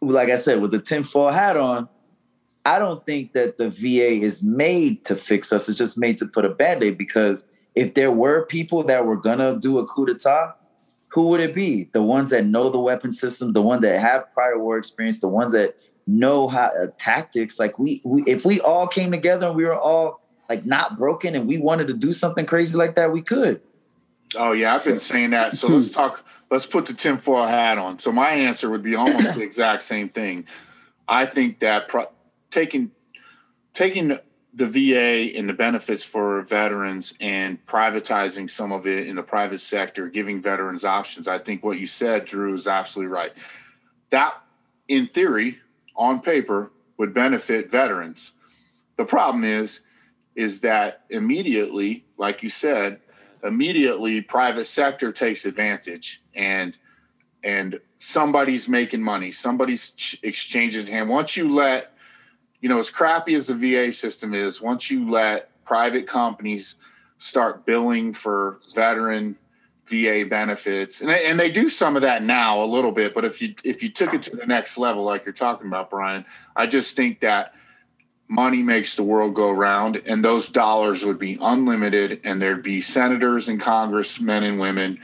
[0.01, 1.89] like I said, with the tinfoil hat on,
[2.63, 5.67] I don't think that the VA is made to fix us.
[5.67, 9.17] It's just made to put a band aid because if there were people that were
[9.17, 10.55] gonna do a coup d'etat,
[11.11, 11.89] who would it be?
[11.91, 15.27] The ones that know the weapon system, the ones that have prior war experience, the
[15.27, 15.75] ones that
[16.07, 17.59] know how uh, tactics.
[17.59, 21.35] Like we, we, if we all came together and we were all like not broken
[21.35, 23.61] and we wanted to do something crazy like that, we could.
[24.35, 25.57] Oh yeah, I've been saying that.
[25.57, 26.25] So let's talk.
[26.49, 27.99] Let's put the tinfoil hat on.
[27.99, 30.45] So my answer would be almost the exact same thing.
[31.07, 32.11] I think that pro-
[32.51, 32.91] taking
[33.73, 34.17] taking
[34.53, 39.59] the VA and the benefits for veterans and privatizing some of it in the private
[39.59, 41.27] sector, giving veterans options.
[41.27, 43.31] I think what you said, Drew, is absolutely right.
[44.09, 44.41] That,
[44.89, 45.59] in theory,
[45.95, 48.33] on paper, would benefit veterans.
[48.97, 49.81] The problem is,
[50.35, 52.99] is that immediately, like you said,
[53.43, 56.77] immediately private sector takes advantage and
[57.43, 61.09] and somebody's making money, somebody's exchanging hand.
[61.09, 61.90] Once you let
[62.61, 66.75] you know, as crappy as the VA system is, once you let private companies
[67.17, 69.37] start billing for veteran
[69.85, 73.25] VA benefits, and they, and they do some of that now a little bit, but
[73.25, 76.23] if you if you took it to the next level, like you're talking about, Brian,
[76.55, 77.55] I just think that
[78.29, 82.79] money makes the world go round, and those dollars would be unlimited, and there'd be
[82.79, 84.99] senators and congressmen and women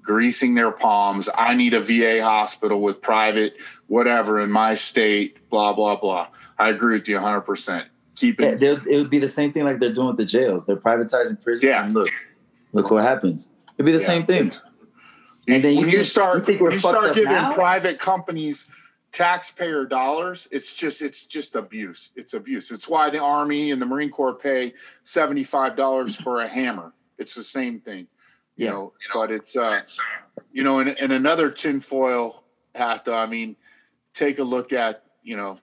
[0.00, 1.28] greasing their palms.
[1.36, 6.28] I need a VA hospital with private whatever in my state, blah blah blah
[6.62, 7.42] I agree with you 100.
[7.42, 8.60] percent Keep it.
[8.60, 10.66] Yeah, it would be the same thing like they're doing with the jails.
[10.66, 11.62] They're privatizing prisons.
[11.62, 11.84] Yeah.
[11.84, 12.10] And look,
[12.72, 13.50] look what happens.
[13.74, 14.06] It'd be the yeah.
[14.06, 14.52] same thing.
[15.48, 17.52] And then when you, you start, you, you start giving now?
[17.52, 18.66] private companies
[19.12, 22.10] taxpayer dollars, it's just it's just abuse.
[22.16, 22.70] It's abuse.
[22.70, 26.92] It's why the Army and the Marine Corps pay seventy five dollars for a hammer.
[27.18, 28.08] It's the same thing,
[28.56, 28.70] you, yeah.
[28.70, 29.80] know, But it's uh,
[30.52, 32.42] you know, in, in another tinfoil
[32.74, 33.06] hat.
[33.08, 33.54] I mean,
[34.14, 35.58] take a look at you know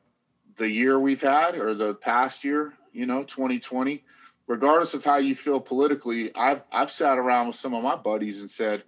[0.59, 4.03] the year we've had or the past year, you know, 2020,
[4.45, 8.41] regardless of how you feel politically, I've I've sat around with some of my buddies
[8.41, 8.83] and said,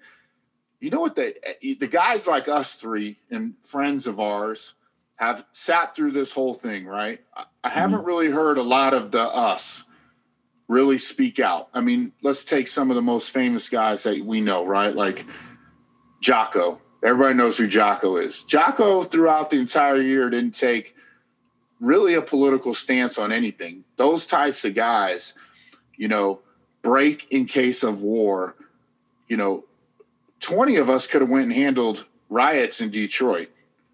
[0.79, 4.75] you know what the the guys like us three and friends of ours
[5.17, 7.21] have sat through this whole thing, right?
[7.35, 8.07] I, I haven't mm-hmm.
[8.07, 9.83] really heard a lot of the us
[10.67, 11.69] really speak out.
[11.73, 14.95] I mean, let's take some of the most famous guys that we know, right?
[14.95, 15.25] Like
[16.21, 16.81] Jocko.
[17.03, 18.43] Everybody knows who Jocko is.
[18.43, 20.95] Jocko, throughout the entire year, didn't take
[21.81, 23.83] really a political stance on anything.
[23.97, 25.33] Those types of guys,
[25.97, 26.39] you know,
[26.81, 28.55] break in case of war.
[29.27, 29.65] You know,
[30.39, 33.49] 20 of us could have went and handled riots in Detroit.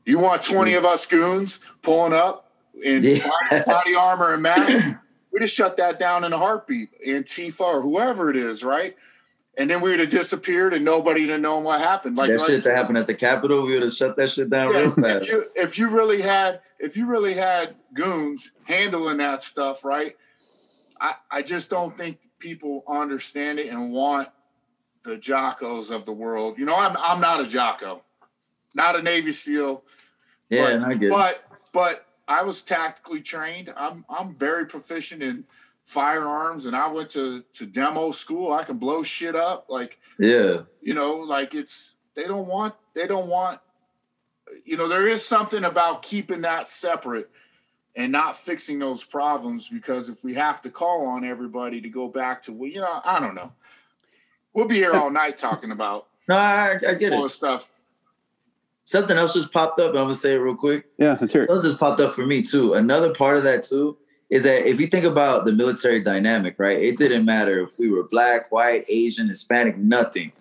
[0.06, 0.78] You want 20 mm-hmm.
[0.78, 2.52] of us goons pulling up
[2.84, 3.64] in yeah.
[3.66, 4.98] body armor and mask?
[5.32, 6.90] We just shut that down in a heartbeat.
[7.06, 8.96] Antifa or whoever it is, right?
[9.58, 12.16] And then we would have disappeared and nobody would have known what happened.
[12.16, 14.50] Like that like, shit that happened at the Capitol, we would have shut that shit
[14.50, 15.26] down yeah, real fast.
[15.26, 20.16] If you, if you really had if you really had goons handling that stuff, right?
[21.00, 24.30] I, I just don't think people understand it and want
[25.04, 26.58] the jockos of the world.
[26.58, 28.04] You know, I'm I'm not a jocko,
[28.74, 29.84] not a Navy SEAL.
[30.50, 33.74] Yeah, but, I get but but I was tactically trained.
[33.76, 35.46] I'm I'm very proficient in
[35.86, 38.52] firearms, and I went to to demo school.
[38.52, 39.68] I can blow shit up.
[39.70, 43.60] Like yeah, you know, like it's they don't want they don't want.
[44.66, 47.30] You know, there is something about keeping that separate
[47.96, 52.08] and not fixing those problems because if we have to call on everybody to go
[52.08, 53.52] back to well, you know, I don't know.
[54.54, 57.30] We'll be here all night talking about no, I, I get it.
[57.30, 57.70] Stuff.
[58.84, 59.90] Something else just popped up.
[59.90, 60.86] I'm gonna say it real quick.
[60.98, 61.50] Yeah, let's hear it.
[61.50, 62.74] Something just popped up for me too.
[62.74, 63.98] Another part of that too
[64.30, 66.78] is that if you think about the military dynamic, right?
[66.78, 70.32] It didn't matter if we were black, white, Asian, Hispanic, nothing.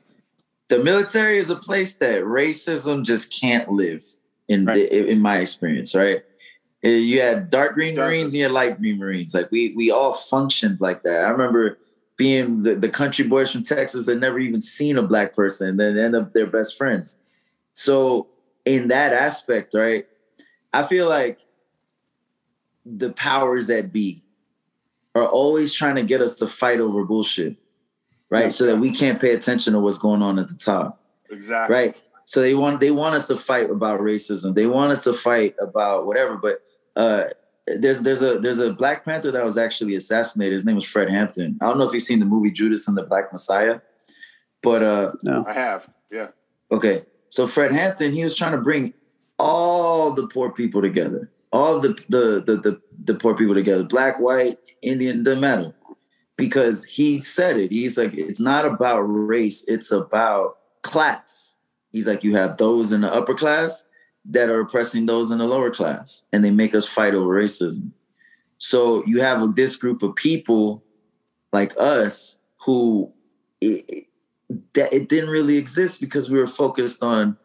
[0.68, 4.04] The military is a place that racism just can't live
[4.48, 4.74] in right.
[4.74, 6.22] the, in my experience, right?
[6.84, 9.34] Uh, you had dark green Marines and you had light green Marines.
[9.34, 11.24] Like we we all functioned like that.
[11.24, 11.78] I remember
[12.16, 15.80] being the, the country boys from Texas that never even seen a black person and
[15.80, 17.18] then end up their best friends.
[17.72, 18.28] So
[18.64, 20.06] in that aspect, right,
[20.72, 21.40] I feel like
[22.84, 24.22] the powers that be
[25.14, 27.56] are always trying to get us to fight over bullshit,
[28.30, 28.44] right?
[28.44, 28.48] Yeah.
[28.48, 31.00] So that we can't pay attention to what's going on at the top.
[31.30, 31.74] Exactly.
[31.74, 31.96] Right.
[32.24, 34.54] So they want they want us to fight about racism.
[34.54, 36.36] They want us to fight about whatever.
[36.36, 36.60] But
[36.96, 37.26] uh,
[37.66, 40.52] there's there's a there's a Black Panther that was actually assassinated.
[40.52, 41.58] His name was Fred Hampton.
[41.60, 43.80] I don't know if you've seen the movie Judas and the Black Messiah,
[44.62, 45.88] but uh, no, I have.
[46.10, 46.28] Yeah.
[46.70, 48.92] Okay, so Fred Hampton, he was trying to bring
[49.38, 54.18] all the poor people together, all the the the the, the poor people together, black,
[54.18, 55.74] white, Indian, doesn't matter,
[56.36, 57.70] because he said it.
[57.70, 61.56] He's like, it's not about race, it's about class.
[61.92, 63.88] He's like, you have those in the upper class
[64.26, 67.92] that are oppressing those in the lower class, and they make us fight over racism.
[68.58, 70.82] So you have this group of people
[71.52, 73.12] like us who
[73.60, 74.06] it,
[74.74, 77.36] that it didn't really exist because we were focused on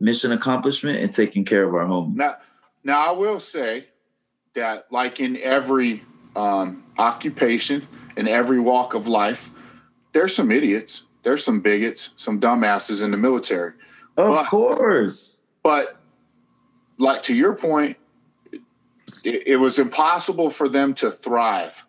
[0.00, 2.14] mission accomplishment and taking care of our home.
[2.16, 2.34] Now,
[2.82, 3.86] now I will say
[4.54, 6.02] that, like in every
[6.36, 9.50] um, occupation, in every walk of life,
[10.12, 13.72] there's some idiots, there's some bigots, some dumbasses in the military.
[14.16, 15.40] Of but, course.
[15.62, 15.98] But
[16.98, 17.96] like to your point,
[19.24, 21.84] it, it, was impossible for them to thrive.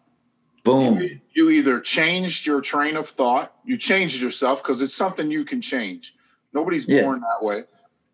[0.64, 1.00] Boom.
[1.00, 5.46] You, you either changed your train of thought, you changed yourself because it's something you
[5.46, 6.16] can change.
[6.54, 7.04] Nobody's yeah.
[7.04, 7.64] born that way.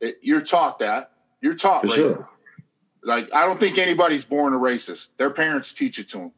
[0.02, 1.12] It, you're taught that.
[1.42, 1.96] You're taught for racist.
[1.96, 2.22] Sure.
[3.04, 5.10] Like I don't think anybody's born a racist.
[5.18, 6.32] Their parents teach it to them.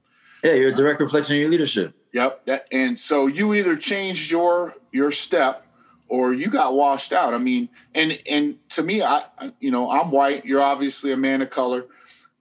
[0.43, 1.95] Yeah, you're a direct reflection of your leadership.
[2.11, 2.45] Yep.
[2.45, 5.65] That, and so you either changed your your step
[6.09, 7.33] or you got washed out.
[7.33, 9.23] I mean, and and to me, I
[9.59, 10.45] you know I'm white.
[10.45, 11.85] You're obviously a man of color.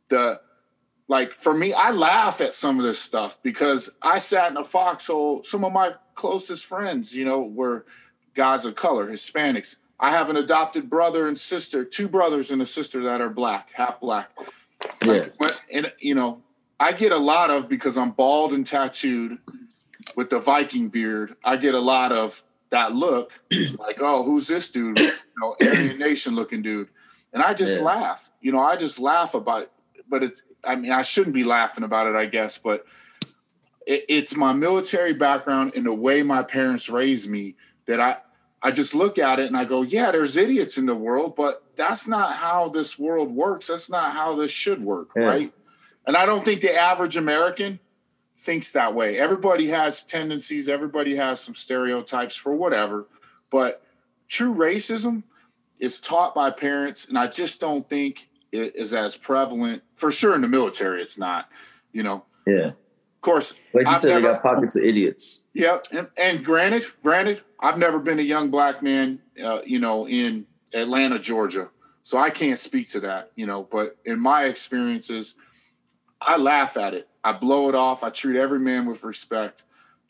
[0.08, 0.40] The
[1.08, 4.64] like for me, I laugh at some of this stuff because I sat in a
[4.64, 5.42] foxhole.
[5.44, 7.86] Some of my closest friends, you know, were
[8.34, 9.76] guys of color, Hispanics.
[10.00, 13.70] I have an adopted brother and sister, two brothers and a sister that are black,
[13.72, 14.30] half black.
[15.06, 15.28] Yeah.
[15.38, 16.42] Like, and you know,
[16.82, 19.38] I get a lot of because I'm bald and tattooed
[20.16, 21.36] with the Viking beard.
[21.44, 23.32] I get a lot of that look
[23.78, 24.98] like, oh, who's this dude?
[24.98, 26.88] You know, Aryan Nation looking dude.
[27.32, 27.84] And I just yeah.
[27.84, 28.30] laugh.
[28.40, 29.70] You know, I just laugh about
[30.08, 32.84] but it's I mean, I shouldn't be laughing about it, I guess, but
[33.86, 37.54] it, it's my military background and the way my parents raised me
[37.86, 38.16] that I
[38.60, 41.62] I just look at it and I go, yeah, there's idiots in the world, but
[41.76, 43.68] that's not how this world works.
[43.68, 45.22] That's not how this should work, yeah.
[45.22, 45.52] right?
[46.06, 47.78] And I don't think the average American
[48.36, 49.18] thinks that way.
[49.18, 53.06] Everybody has tendencies, everybody has some stereotypes for whatever,
[53.50, 53.84] but
[54.28, 55.22] true racism
[55.78, 59.82] is taught by parents, and I just don't think it is as prevalent.
[59.94, 61.48] For sure, in the military, it's not.
[61.92, 62.24] You know.
[62.46, 62.66] Yeah.
[62.66, 65.44] Of course, like you I've said, never, they got pockets of idiots.
[65.54, 70.08] Yep, and, and, granted, granted, I've never been a young black man, uh, you know,
[70.08, 71.68] in Atlanta, Georgia,
[72.02, 73.62] so I can't speak to that, you know.
[73.70, 75.36] But in my experiences,
[76.26, 77.08] I laugh at it.
[77.24, 78.02] I blow it off.
[78.02, 79.64] I treat every man with respect.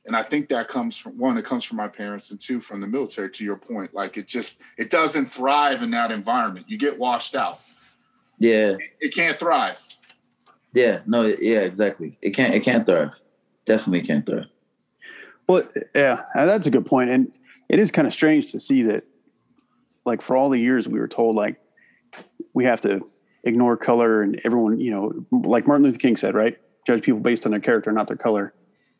[0.04, 2.80] And I think that comes from one, it comes from my parents, and two, from
[2.80, 3.94] the military, to your point.
[3.94, 6.66] Like it just it doesn't thrive in that environment.
[6.68, 7.60] You get washed out.
[8.38, 8.76] Yeah.
[9.00, 9.80] It can't thrive.
[10.72, 11.00] Yeah.
[11.06, 12.18] No, yeah, exactly.
[12.20, 13.14] It can't it can't thrive.
[13.64, 14.46] Definitely can't thrive.
[15.46, 17.10] Well, yeah, that's a good point.
[17.10, 17.32] And
[17.68, 19.04] it is kind of strange to see that
[20.04, 21.60] like for all the years we were told like
[22.54, 23.08] we have to
[23.44, 26.58] ignore color and everyone, you know, like Martin Luther King said, right?
[26.86, 28.54] Judge people based on their character, not their color.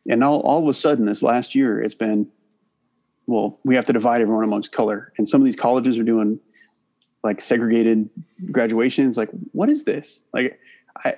[0.09, 2.29] And all, all of a sudden, this last year, it's been,
[3.27, 5.13] well, we have to divide everyone amongst color.
[5.17, 6.41] And some of these colleges are doing
[7.23, 8.11] like segregated
[8.51, 9.17] graduations.
[9.17, 10.23] Like, what is this?
[10.33, 10.59] Like,
[11.05, 11.17] I,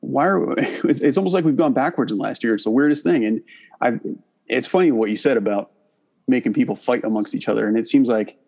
[0.00, 2.54] why are it's, it's almost like we've gone backwards in last year.
[2.54, 3.24] It's the weirdest thing.
[3.24, 3.42] And
[3.80, 4.00] I,
[4.46, 5.70] it's funny what you said about
[6.26, 7.68] making people fight amongst each other.
[7.68, 8.38] And it seems like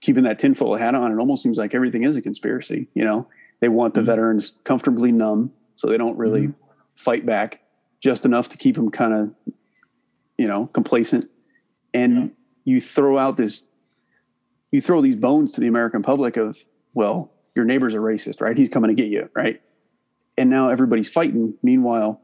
[0.00, 2.88] keeping that tinfoil hat on, it almost seems like everything is a conspiracy.
[2.94, 3.28] You know,
[3.60, 4.06] they want the mm-hmm.
[4.06, 6.70] veterans comfortably numb so they don't really mm-hmm.
[6.94, 7.60] fight back
[8.00, 9.54] just enough to keep them kind of,
[10.38, 11.28] you know, complacent.
[11.92, 12.28] And yeah.
[12.64, 13.64] you throw out this,
[14.70, 16.58] you throw these bones to the American public of,
[16.94, 18.56] well, your neighbor's a racist, right?
[18.56, 19.60] He's coming to get you, right?
[20.38, 21.54] And now everybody's fighting.
[21.62, 22.20] Meanwhile,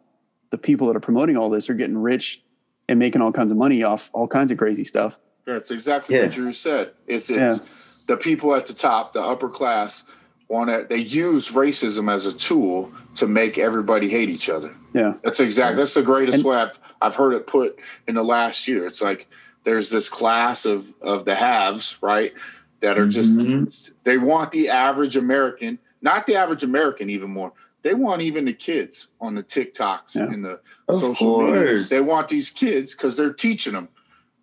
[0.51, 2.43] the people that are promoting all this are getting rich
[2.89, 5.19] and making all kinds of money off all kinds of crazy stuff.
[5.46, 6.22] That's exactly yeah.
[6.22, 6.92] what Drew said.
[7.06, 7.66] It's it's yeah.
[8.06, 10.04] the people at the top, the upper class,
[10.48, 14.74] want to they use racism as a tool to make everybody hate each other.
[14.92, 15.14] Yeah.
[15.22, 17.78] That's exactly that's the greatest and, way I've I've heard it put
[18.09, 18.87] in the last year.
[18.87, 19.28] It's like
[19.64, 22.35] there's this class of of the haves, right?
[22.80, 23.94] That are just mm-hmm.
[24.02, 27.52] they want the average American, not the average American even more.
[27.82, 30.24] They want even the kids on the TikToks yeah.
[30.24, 31.78] and the of social media.
[31.78, 33.88] They want these kids because they're teaching them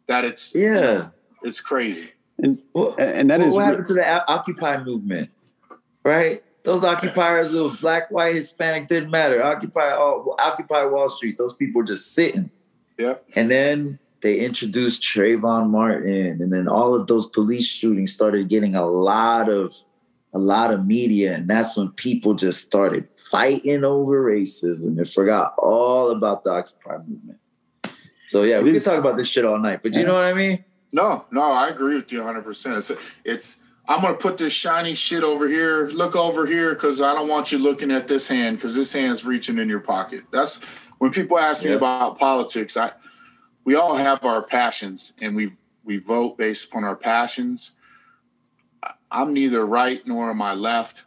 [0.08, 1.10] that it's yeah,
[1.44, 2.12] it's crazy.
[2.40, 5.30] And well, and that well, is what happened to the Occupy movement,
[6.04, 6.44] right?
[6.64, 9.44] Those occupiers of black, white, Hispanic didn't matter.
[9.44, 11.38] Occupy all, Occupy Wall Street.
[11.38, 12.50] Those people were just sitting.
[12.98, 13.16] Yeah.
[13.36, 18.76] And then they introduced Trayvon Martin, and then all of those police shootings started getting
[18.76, 19.74] a lot of
[20.34, 25.54] a lot of media, and that's when people just started fighting over racism and forgot
[25.60, 27.40] all about the Occupy movement.
[28.34, 30.16] So yeah, it we is, could talk about this shit all night, but you know
[30.16, 30.66] what I mean?
[30.92, 32.44] No, no, I agree with you 100.
[32.44, 32.92] percent It's
[33.24, 35.90] it's I'm gonna put this shiny shit over here.
[35.90, 39.24] Look over here because I don't want you looking at this hand because this hand's
[39.24, 40.24] reaching in your pocket.
[40.32, 40.64] That's
[40.98, 42.76] when people ask me about politics.
[42.76, 42.94] I
[43.66, 45.52] we all have our passions and we
[45.84, 47.74] we vote based upon our passions.
[49.12, 51.06] I'm neither right nor am I left.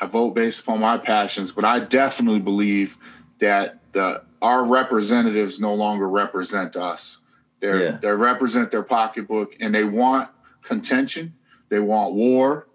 [0.00, 2.96] I vote based upon my passions, but I definitely believe
[3.40, 7.18] that the our representatives no longer represent us.
[7.60, 7.98] They yeah.
[8.00, 10.30] they represent their pocketbook and they want
[10.62, 11.34] contention.
[11.68, 12.68] They want war.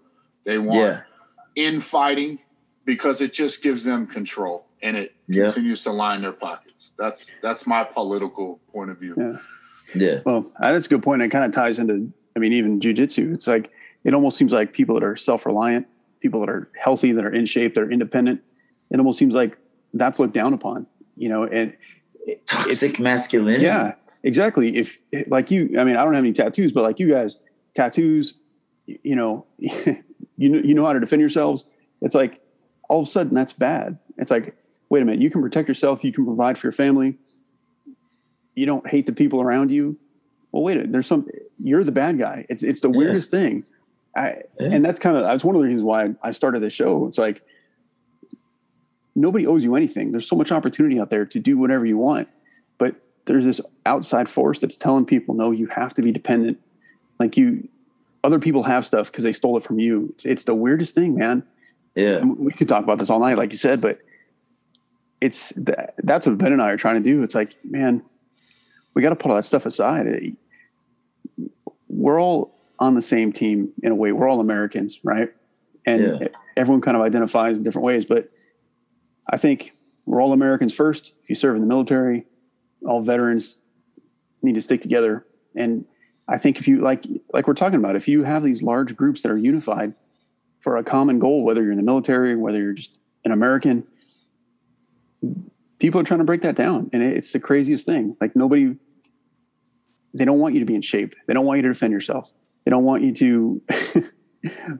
[0.44, 1.00] They want yeah.
[1.56, 2.38] infighting
[2.84, 5.44] because it just gives them control and it yeah.
[5.44, 6.92] continues to line their pockets.
[6.98, 9.14] That's that's my political point of view.
[9.16, 9.38] Yeah.
[9.94, 10.20] Yeah.
[10.24, 11.22] Well, that's a good point.
[11.22, 13.32] It kind of ties into, I mean, even jujitsu.
[13.32, 13.70] It's like
[14.02, 15.86] it almost seems like people that are self-reliant,
[16.20, 18.42] people that are healthy, that are in shape, that are independent.
[18.90, 19.56] It almost seems like
[19.92, 21.76] that's looked down upon you know, and
[22.46, 23.64] toxic masculinity.
[23.64, 24.76] Yeah, exactly.
[24.76, 24.98] If
[25.28, 27.38] like you, I mean, I don't have any tattoos, but like you guys,
[27.74, 28.34] tattoos,
[28.86, 30.02] you know, you
[30.38, 31.64] know, you know how to defend yourselves.
[32.00, 32.40] It's like
[32.88, 33.98] all of a sudden that's bad.
[34.18, 34.56] It's like,
[34.88, 37.18] wait a minute, you can protect yourself, you can provide for your family,
[38.54, 39.98] you don't hate the people around you.
[40.52, 41.26] Well, wait a minute, there's some
[41.62, 42.46] you're the bad guy.
[42.48, 42.98] It's it's the yeah.
[42.98, 43.64] weirdest thing.
[44.16, 44.68] I, yeah.
[44.70, 47.06] and that's kind of that's one of the reasons why I started this show.
[47.06, 47.42] It's like
[49.14, 50.12] nobody owes you anything.
[50.12, 52.28] There's so much opportunity out there to do whatever you want.
[52.78, 52.96] But
[53.26, 56.58] there's this outside force that's telling people, no, you have to be dependent.
[57.18, 57.68] Like you,
[58.22, 60.08] other people have stuff because they stole it from you.
[60.14, 61.44] It's, it's, the weirdest thing, man.
[61.94, 62.24] Yeah.
[62.24, 64.00] we could talk about this all night, like you said, but
[65.20, 65.52] it's
[66.02, 67.22] that's what Ben and I are trying to do.
[67.22, 68.04] It's like, man,
[68.94, 70.36] we got to put all that stuff aside.
[71.88, 74.12] We're all on the same team in a way.
[74.12, 75.32] We're all Americans, right?
[75.86, 76.28] And yeah.
[76.56, 78.30] everyone kind of identifies in different ways, but
[79.30, 79.72] I think
[80.06, 81.12] we're all Americans first.
[81.22, 82.26] If you serve in the military,
[82.86, 83.56] all veterans
[84.42, 85.26] need to stick together.
[85.56, 85.86] And
[86.28, 89.22] I think if you like like we're talking about, if you have these large groups
[89.22, 89.94] that are unified
[90.60, 93.86] for a common goal, whether you're in the military, whether you're just an American,
[95.78, 96.90] people are trying to break that down.
[96.92, 98.16] And it's the craziest thing.
[98.20, 98.76] Like nobody
[100.14, 101.14] they don't want you to be in shape.
[101.26, 102.32] They don't want you to defend yourself.
[102.64, 104.10] They don't want you to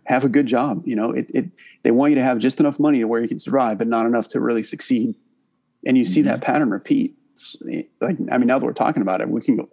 [0.04, 0.82] have a good job.
[0.86, 1.46] You know, it, it,
[1.82, 4.06] they want you to have just enough money to where you can survive, but not
[4.06, 5.14] enough to really succeed.
[5.86, 6.30] And you see mm-hmm.
[6.30, 7.16] that pattern repeat.
[8.00, 9.68] like, I mean, now that we're talking about it, we can go,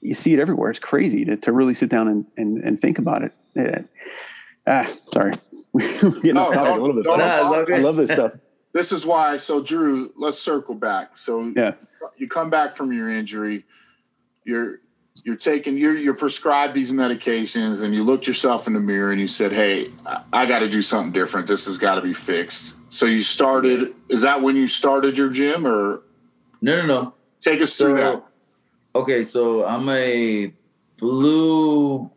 [0.00, 0.70] you see it everywhere.
[0.70, 3.32] It's crazy to, to really sit down and, and, and think about it.
[3.54, 3.82] Yeah.
[4.66, 5.32] Ah, sorry.
[5.72, 7.04] We're getting off topic a little bit.
[7.04, 8.32] No, I love this stuff.
[8.72, 9.36] this is why.
[9.36, 11.16] So, Drew, let's circle back.
[11.16, 11.74] So, Yeah.
[12.16, 13.64] you come back from your injury.
[14.44, 14.80] You're
[15.24, 19.20] you're taking you're you're prescribed these medications, and you looked yourself in the mirror and
[19.20, 19.86] you said, "Hey,
[20.32, 21.46] I, got to do something different.
[21.46, 23.94] This has got to be fixed." So, you started.
[24.08, 26.02] Is that when you started your gym, or
[26.60, 27.14] No, no, no.
[27.40, 28.22] take us through that?
[28.94, 30.52] okay, so I'm a
[30.98, 32.10] blue.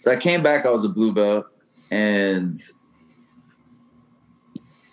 [0.00, 0.64] So I came back.
[0.64, 1.46] I was a blue belt,
[1.90, 2.56] and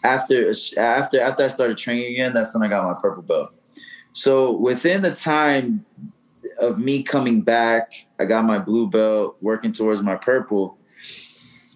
[0.03, 3.51] after after after I started training again, that's when I got my purple belt.
[4.13, 5.85] So within the time
[6.59, 10.77] of me coming back, I got my blue belt, working towards my purple,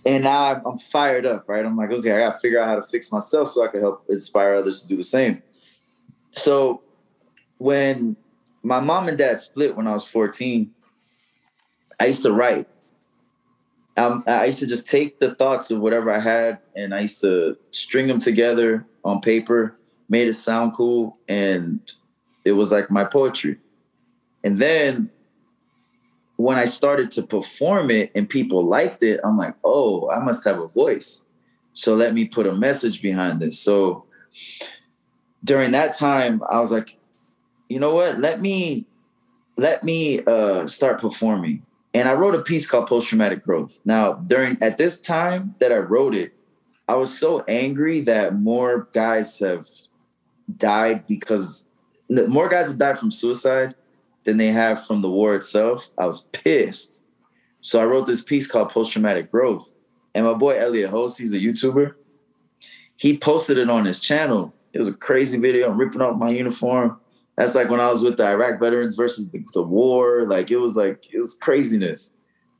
[0.05, 1.47] and now I'm, fired up.
[1.47, 3.67] Right, I'm like, okay, I got to figure out how to fix myself so I
[3.67, 5.41] can help inspire others to do the same.
[6.31, 6.81] So
[7.57, 8.15] when
[8.63, 10.71] my mom and dad split when I was 14,
[11.99, 12.67] I used to write.
[13.97, 17.19] Um, I used to just take the thoughts of whatever I had and I used
[17.21, 19.77] to string them together on paper,
[20.07, 21.79] made it sound cool, and
[22.45, 23.57] it was like my poetry.
[24.43, 25.09] And then
[26.37, 30.45] when I started to perform it and people liked it, I'm like, oh, I must
[30.45, 31.25] have a voice.
[31.73, 33.59] So let me put a message behind this.
[33.59, 34.05] So
[35.43, 36.97] during that time, I was like,
[37.67, 38.19] you know what?
[38.19, 38.87] Let me
[39.57, 41.65] let me uh, start performing.
[41.93, 43.79] And I wrote a piece called Post Traumatic Growth.
[43.83, 46.33] Now, during at this time that I wrote it,
[46.87, 49.67] I was so angry that more guys have
[50.57, 51.69] died because
[52.09, 53.75] more guys have died from suicide
[54.23, 55.89] than they have from the war itself.
[55.97, 57.07] I was pissed.
[57.61, 59.73] So I wrote this piece called Post Traumatic Growth.
[60.13, 61.93] And my boy Elliot Host, he's a YouTuber.
[62.95, 64.53] He posted it on his channel.
[64.73, 65.69] It was a crazy video.
[65.69, 66.99] I'm ripping off my uniform.
[67.37, 70.25] That's like when I was with the Iraq veterans versus the, the war.
[70.25, 72.15] Like it was like it was craziness.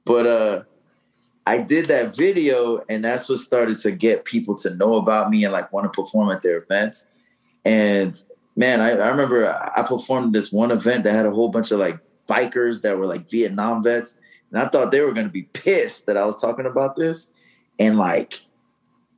[0.05, 0.63] But uh
[1.45, 5.43] I did that video and that's what started to get people to know about me
[5.43, 7.07] and like want to perform at their events.
[7.65, 8.21] And
[8.59, 11.79] man, I, I remember I performed this one event that had a whole bunch of
[11.79, 11.97] like
[12.27, 14.17] bikers that were like Vietnam vets.
[14.51, 17.31] And I thought they were gonna be pissed that I was talking about this.
[17.79, 18.41] And like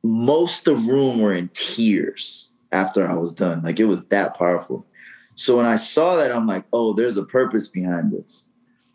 [0.03, 3.63] most of the room were in tears after I was done.
[3.63, 4.85] Like it was that powerful.
[5.33, 8.45] So when I saw that, I'm like, oh, there's a purpose behind this.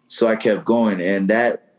[0.07, 1.73] So I kept going, and that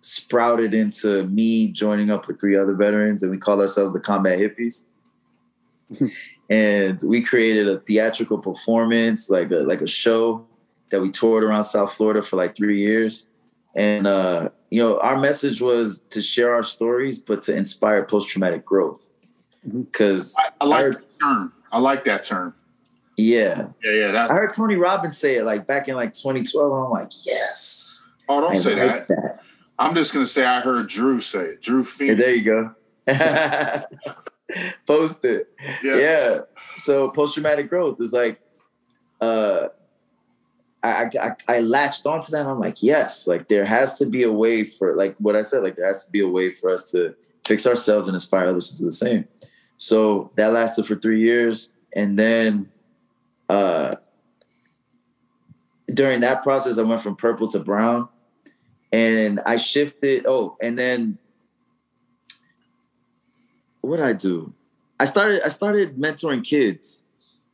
[0.00, 4.38] sprouted into me joining up with three other veterans, and we called ourselves the Combat
[4.38, 4.84] Hippies.
[6.52, 10.46] and we created a theatrical performance, like a like a show
[10.90, 13.26] that we toured around South Florida for like three years.
[13.74, 18.28] And uh, you know, our message was to share our stories, but to inspire post
[18.28, 19.00] traumatic growth.
[19.66, 21.52] Because I, I like that term.
[21.72, 22.54] I like that term.
[23.16, 23.68] Yeah.
[23.82, 24.12] Yeah, yeah.
[24.12, 26.70] That's, I heard Tony Robbins say it like back in like 2012.
[26.70, 28.06] And I'm like, yes.
[28.28, 29.08] oh, don't I say like that.
[29.08, 29.40] that.
[29.78, 31.62] I'm just gonna say I heard Drew say it.
[31.62, 32.70] Drew Hey, there you go.
[34.86, 35.48] Post it.
[35.82, 35.96] Yeah.
[35.96, 36.38] Yeah.
[36.76, 38.40] So post traumatic growth is like,
[39.20, 39.68] uh,
[40.82, 42.40] I, I I latched onto that.
[42.40, 45.42] And I'm like, yes, like there has to be a way for like what I
[45.42, 45.62] said.
[45.62, 48.70] Like there has to be a way for us to fix ourselves and inspire others
[48.70, 49.26] to do the same.
[49.76, 52.70] So that lasted for three years, and then
[53.48, 53.96] uh,
[55.92, 58.08] during that process, I went from purple to brown,
[58.92, 60.24] and I shifted.
[60.26, 61.18] Oh, and then
[63.82, 64.54] what did I do?
[64.98, 67.48] I started I started mentoring kids.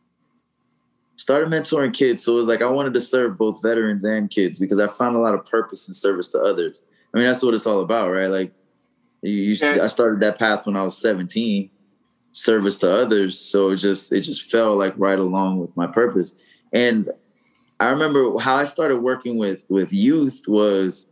[1.16, 2.22] Started mentoring kids.
[2.22, 5.16] So it was like I wanted to serve both veterans and kids because I found
[5.16, 6.83] a lot of purpose and service to others.
[7.12, 8.29] I mean, that's what it's all about, right?
[8.29, 8.53] Like
[9.22, 9.83] you, you Yeah.
[9.83, 11.70] I started that path when I was 17,
[12.33, 13.39] service to others.
[13.39, 16.37] So it just it just fell like right along with my purpose.
[16.72, 17.11] And
[17.81, 21.07] I remember how I started working with with youth was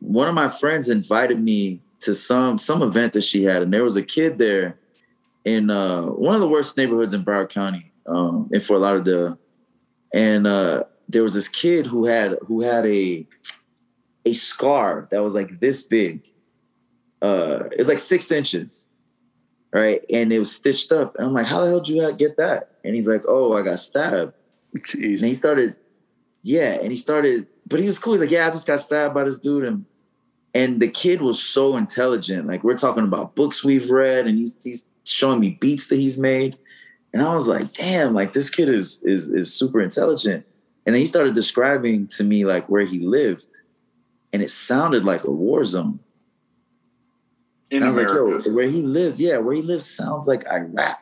[0.00, 3.84] one of my friends invited me to some some event that she had, and there
[3.84, 4.78] was a kid there
[5.44, 9.38] in uh, one of the worst neighborhoods in Broward County, um, in Fort Lauderdale,
[10.12, 13.26] and uh, there was this kid who had who had a
[14.24, 16.30] a scar that was like this big.
[17.20, 18.88] Uh, it was like six inches,
[19.72, 20.02] right?
[20.12, 21.16] And it was stitched up.
[21.16, 22.72] And I'm like, how the hell did you get that?
[22.84, 24.34] And he's like, oh, I got stabbed.
[24.76, 25.18] Jeez.
[25.18, 25.76] And he started,
[26.42, 28.12] yeah, and he started, but he was cool.
[28.12, 29.84] He's like, yeah, I just got stabbed by this dude, and
[30.54, 32.46] and the kid was so intelligent.
[32.46, 36.16] Like we're talking about books we've read, and he's he's showing me beats that he's
[36.16, 36.56] made,
[37.12, 40.46] and I was like, damn, like this kid is is is super intelligent.
[40.86, 43.48] And then he started describing to me like where he lived,
[44.32, 45.98] and it sounded like a war zone.
[47.70, 48.36] in And I was America.
[48.36, 51.00] like, yo, where he lives, yeah, where he lives sounds like Iraq.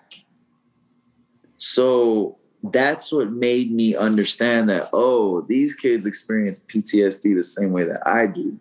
[1.56, 7.84] So that's what made me understand that, oh, these kids experience PTSD the same way
[7.84, 8.58] that I do.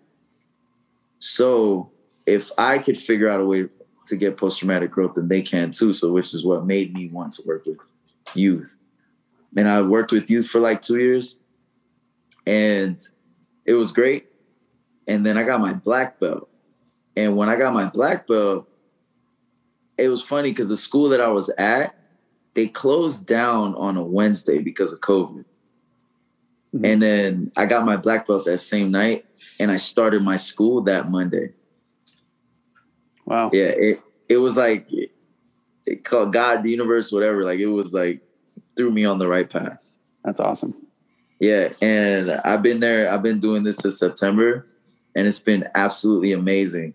[1.21, 1.91] So
[2.25, 3.67] if I could figure out a way
[4.07, 5.93] to get post traumatic growth then they can too.
[5.93, 7.77] So, which is what made me want to work with
[8.33, 8.77] youth.
[9.55, 11.37] And I worked with youth for like two years
[12.47, 12.99] and
[13.65, 14.27] it was great.
[15.07, 16.49] And then I got my black belt.
[17.15, 18.67] And when I got my black belt,
[19.97, 21.95] it was funny because the school that I was at,
[22.55, 25.45] they closed down on a Wednesday because of COVID.
[26.73, 26.85] Mm-hmm.
[26.85, 29.25] And then I got my black belt that same night
[29.59, 31.53] and I started my school that Monday.
[33.25, 33.49] Wow.
[33.53, 34.87] Yeah, it it was like
[35.85, 37.43] it called God, the universe, whatever.
[37.43, 38.21] Like it was like
[38.75, 39.85] threw me on the right path.
[40.23, 40.75] That's awesome.
[41.39, 43.11] Yeah, and I've been there.
[43.11, 44.65] I've been doing this since September,
[45.15, 46.93] and it's been absolutely amazing.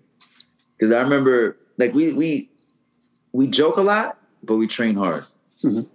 [0.76, 2.48] Because I remember, like we we
[3.32, 5.24] we joke a lot, but we train hard.
[5.64, 5.92] Mm-hmm.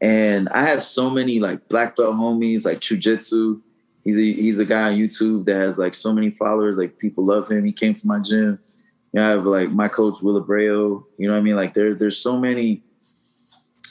[0.00, 3.60] And I have so many like black belt homies, like Jujitsu.
[4.04, 6.78] He's a he's a guy on YouTube that has like so many followers.
[6.78, 7.64] Like people love him.
[7.64, 8.58] He came to my gym.
[9.12, 11.04] You know, I have like my coach Will Abreu.
[11.18, 11.56] You know what I mean?
[11.56, 12.82] Like there's there's so many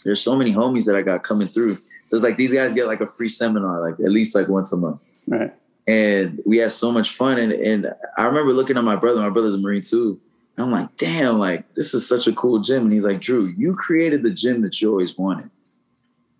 [0.05, 1.73] there's so many homies that I got coming through.
[1.73, 4.71] So it's like these guys get like a free seminar, like at least like once
[4.71, 5.01] a month.
[5.27, 5.53] Right.
[5.87, 7.39] And we have so much fun.
[7.39, 9.19] And and I remember looking at my brother.
[9.19, 10.21] My brother's a Marine too.
[10.55, 12.83] And I'm like, damn, like this is such a cool gym.
[12.83, 15.49] And he's like, Drew, you created the gym that you always wanted.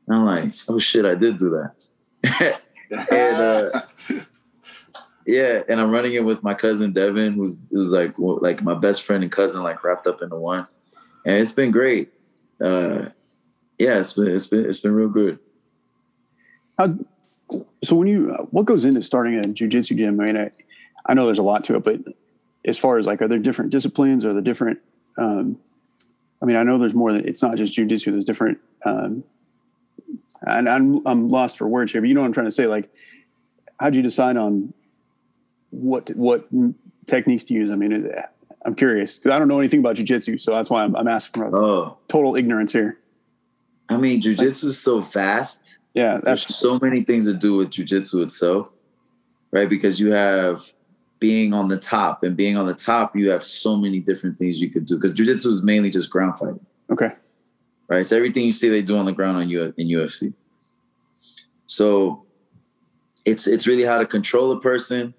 [0.08, 1.50] And I'm like, oh shit, I did do
[2.22, 2.62] that.
[3.12, 3.82] and uh,
[5.26, 9.04] yeah, and I'm running it with my cousin Devin, who's who's like like my best
[9.04, 10.68] friend and cousin, like wrapped up into one.
[11.26, 12.14] And it's been great.
[12.62, 13.10] Uh,
[13.80, 15.40] yeah, it's been it's been it's been real good.
[16.78, 16.96] How,
[17.84, 20.20] so when you what goes into starting a jujitsu gym?
[20.20, 20.52] I mean, I,
[21.06, 22.02] I know there's a lot to it, but
[22.66, 24.26] as far as like, are there different disciplines?
[24.26, 24.80] Are there different?
[25.18, 25.58] Um,
[26.42, 28.12] I mean, I know there's more than it's not just jujitsu.
[28.12, 28.60] There's different.
[28.86, 29.24] Um,
[30.42, 32.68] and I'm I'm lost for words here, but you know what I'm trying to say.
[32.68, 32.90] Like,
[33.80, 34.74] how'd you decide on
[35.72, 36.48] what what
[37.06, 37.70] techniques to use?
[37.70, 38.12] I mean,
[38.66, 41.44] I'm curious because I don't know anything about jujitsu, so that's why I'm, I'm asking
[41.44, 41.98] from oh.
[42.08, 43.00] total ignorance here.
[43.90, 45.78] I mean, jujitsu is so vast.
[45.94, 48.74] Yeah, there's so many things to do with jujitsu itself,
[49.52, 49.70] right?
[49.70, 50.74] Because you have
[51.20, 54.60] being on the top, and being on the top, you have so many different things
[54.60, 54.96] you could do.
[54.96, 56.66] Because jujitsu is mainly just ground fighting.
[56.92, 57.12] Okay.
[57.88, 58.06] Right.
[58.06, 60.34] So everything you see they do on the ground on you in UFC.
[61.66, 62.26] So
[63.26, 65.14] it's it's really how to control a person,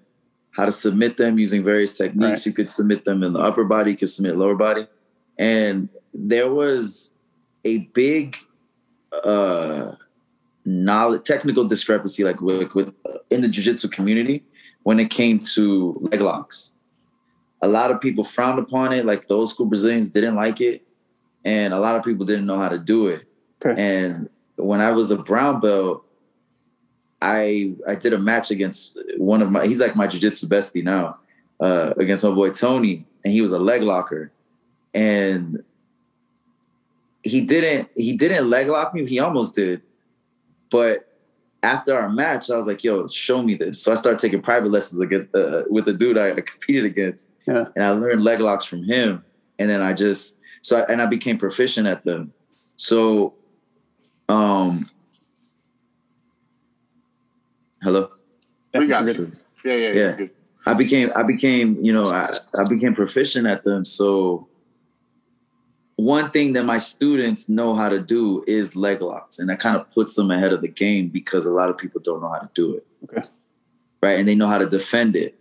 [0.51, 2.39] how to submit them using various techniques.
[2.39, 2.45] Right.
[2.45, 4.87] You could submit them in the upper body, you could submit lower body,
[5.37, 7.11] and there was
[7.63, 8.37] a big
[9.23, 9.91] uh,
[10.65, 14.43] knowledge, technical discrepancy, like with, with uh, in the jujitsu community
[14.83, 16.73] when it came to leg locks.
[17.61, 20.86] A lot of people frowned upon it, like the old school Brazilians didn't like it,
[21.47, 23.23] and a lot of people didn't know how to do it.
[23.65, 23.81] Okay.
[23.81, 26.03] And when I was a brown belt,
[27.21, 31.17] I I did a match against one of my he's like my jujitsu bestie now,
[31.61, 34.29] uh, against my boy Tony, and he was a leg locker.
[34.93, 35.63] And
[37.23, 39.07] he didn't he didn't leg lock me.
[39.07, 39.81] He almost did,
[40.69, 41.05] but
[41.63, 44.69] after our match, I was like, "Yo, show me this." So I started taking private
[44.69, 47.65] lessons against uh, with the dude I, I competed against, yeah.
[47.73, 49.23] and I learned leg locks from him.
[49.59, 52.33] And then I just so I, and I became proficient at them.
[52.75, 53.33] So,
[54.29, 54.87] um,
[57.81, 58.09] hello.
[58.73, 59.31] We got you.
[59.63, 60.15] Yeah, yeah, yeah.
[60.19, 60.27] yeah.
[60.65, 63.85] I became I became you know I, I became proficient at them.
[63.85, 64.47] So
[65.95, 69.75] one thing that my students know how to do is leg locks, and that kind
[69.75, 72.39] of puts them ahead of the game because a lot of people don't know how
[72.39, 72.87] to do it.
[73.05, 73.27] Okay.
[74.01, 75.39] Right, and they know how to defend it.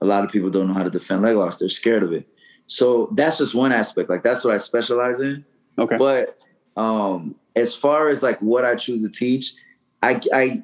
[0.00, 2.28] A lot of people don't know how to defend leg locks; they're scared of it.
[2.68, 4.08] So that's just one aspect.
[4.08, 5.44] Like that's what I specialize in.
[5.78, 5.96] Okay.
[5.96, 6.38] But
[6.76, 9.54] um, as far as like what I choose to teach,
[10.02, 10.62] I I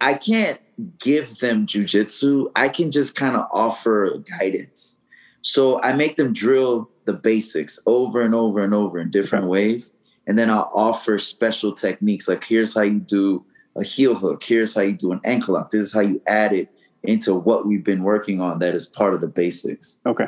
[0.00, 0.60] I can't
[0.98, 2.52] give them jujitsu.
[2.54, 5.00] I can just kind of offer guidance.
[5.40, 9.96] So I make them drill the basics over and over and over in different ways.
[10.26, 13.44] And then I'll offer special techniques like here's how you do
[13.76, 16.52] a heel hook, here's how you do an ankle lock, this is how you add
[16.52, 16.68] it
[17.02, 20.00] into what we've been working on that is part of the basics.
[20.04, 20.26] Okay.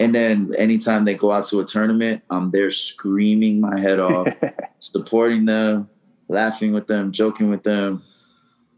[0.00, 4.28] And then anytime they go out to a tournament, I'm there screaming my head off,
[4.78, 5.90] supporting them,
[6.26, 8.02] laughing with them, joking with them,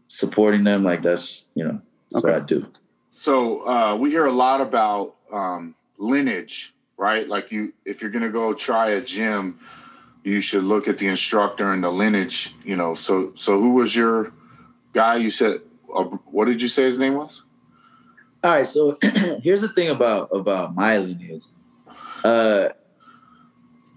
[0.09, 0.83] supporting them.
[0.83, 1.79] Like that's, you know,
[2.11, 2.33] that's okay.
[2.33, 2.67] what I do.
[3.09, 7.25] So uh, we hear a lot about um, lineage, right?
[7.25, 9.61] Like you, if you're gonna go try a gym,
[10.25, 12.53] you should look at the instructor and the lineage.
[12.65, 14.33] You know, so so who was your
[14.91, 15.15] guy?
[15.15, 15.61] You said,
[15.93, 17.42] uh, what did you say his name was?
[18.43, 18.97] All right, so
[19.41, 21.45] here's the thing about about my lineage.
[22.25, 22.69] Uh,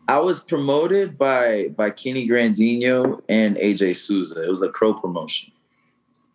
[0.09, 4.45] I was promoted by by Kenny grandino and AJ Souza.
[4.45, 5.53] It was a crow promotion,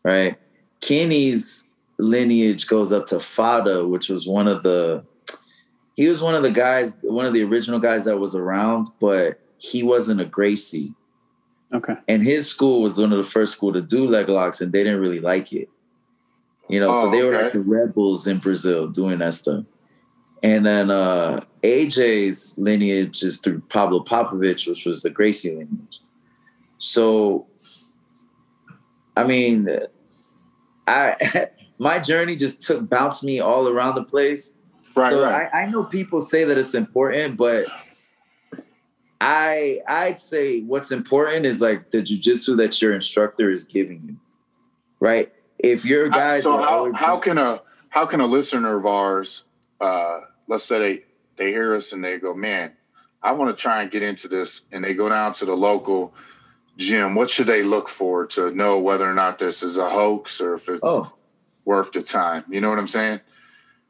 [0.03, 0.37] right?
[0.81, 5.05] Kenny's lineage goes up to Fadda, which was one of the
[5.95, 9.39] he was one of the guys, one of the original guys that was around, but
[9.57, 10.93] he wasn't a Gracie.
[11.73, 11.95] Okay.
[12.09, 14.83] And his school was one of the first school to do leg locks, and they
[14.83, 15.69] didn't really like it.
[16.71, 17.43] You know, Oh, so they were okay.
[17.43, 19.65] like the rebels in Brazil doing that stuff.
[20.41, 25.99] And then uh AJ's lineage is through Pablo Popovitch, which was the Gracie lineage.
[26.77, 27.45] So,
[29.15, 29.67] I mean,
[30.87, 31.47] I
[31.77, 34.57] my journey just took bounced me all around the place.
[34.95, 35.49] Right, so right.
[35.53, 37.67] I, I know people say that it's important, but
[39.21, 44.17] I I'd say what's important is like the jujitsu that your instructor is giving you,
[44.99, 45.31] right?
[45.63, 49.43] If your guys so how always- how can a how can a listener of ours,
[49.79, 51.03] uh, let's say they
[51.37, 52.71] they hear us and they go, man,
[53.21, 56.13] I want to try and get into this, and they go down to the local
[56.77, 57.15] gym.
[57.15, 60.53] What should they look for to know whether or not this is a hoax or
[60.55, 61.11] if it's oh
[61.65, 62.43] worth the time?
[62.49, 63.19] You know what I'm saying?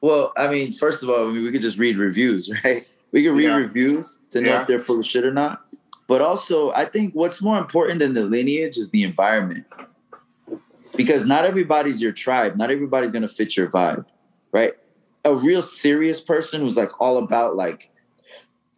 [0.04, 2.84] well, I mean, first of all, I mean, we could just read reviews, right?
[3.12, 3.56] We can read Yeah.
[3.58, 4.62] reviews to know Yeah.
[4.62, 5.62] if they're full of shit or not.
[6.08, 9.66] But also, I think what's more important than the lineage is the environment.
[10.96, 12.58] Because not everybody's your tribe.
[12.58, 14.06] Not everybody's gonna fit your vibe,
[14.52, 14.74] right?
[15.24, 17.92] A real serious person who's like all about like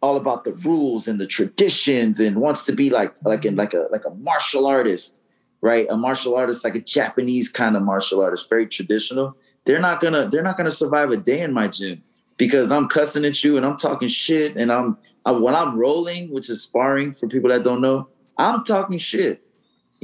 [0.04, 3.72] all about the rules and the traditions and wants to be like like in like
[3.72, 5.24] a like a martial artist,
[5.62, 5.86] right?
[5.88, 9.34] A martial artist like a Japanese kind of martial artist, very traditional.
[9.64, 12.02] They're not gonna they're not gonna survive a day in my gym
[12.36, 16.30] because I'm cussing at you and I'm talking shit and I'm I, when I'm rolling,
[16.30, 19.42] which is sparring for people that don't know, I'm talking shit.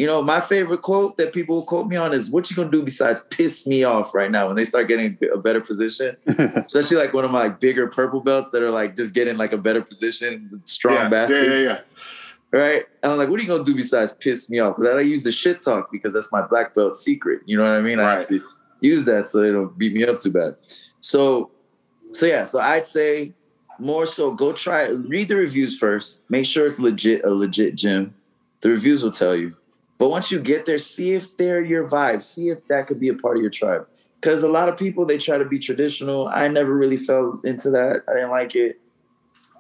[0.01, 2.71] You know, my favorite quote that people will quote me on is, "What you gonna
[2.71, 6.97] do besides piss me off right now?" When they start getting a better position, especially
[6.97, 9.59] like one of my like bigger purple belts that are like just getting like a
[9.59, 11.79] better position, strong yeah, bastards, yeah, yeah,
[12.53, 12.59] yeah.
[12.59, 12.87] right?
[13.03, 15.07] And I'm like, "What are you gonna do besides piss me off?" Because I don't
[15.07, 17.43] use the shit talk because that's my black belt secret.
[17.45, 18.01] You know what I mean?
[18.01, 18.41] I have to
[18.81, 20.57] use that so they don't beat me up too bad.
[21.01, 21.51] So,
[22.13, 23.35] so yeah, so I'd say
[23.79, 26.23] more so go try read the reviews first.
[26.31, 28.15] Make sure it's legit a legit gym.
[28.63, 29.57] The reviews will tell you.
[30.01, 32.23] But once you get there, see if they're your vibe.
[32.23, 33.87] See if that could be a part of your tribe.
[34.15, 36.27] Because a lot of people they try to be traditional.
[36.27, 38.05] I never really fell into that.
[38.09, 38.81] I didn't like it.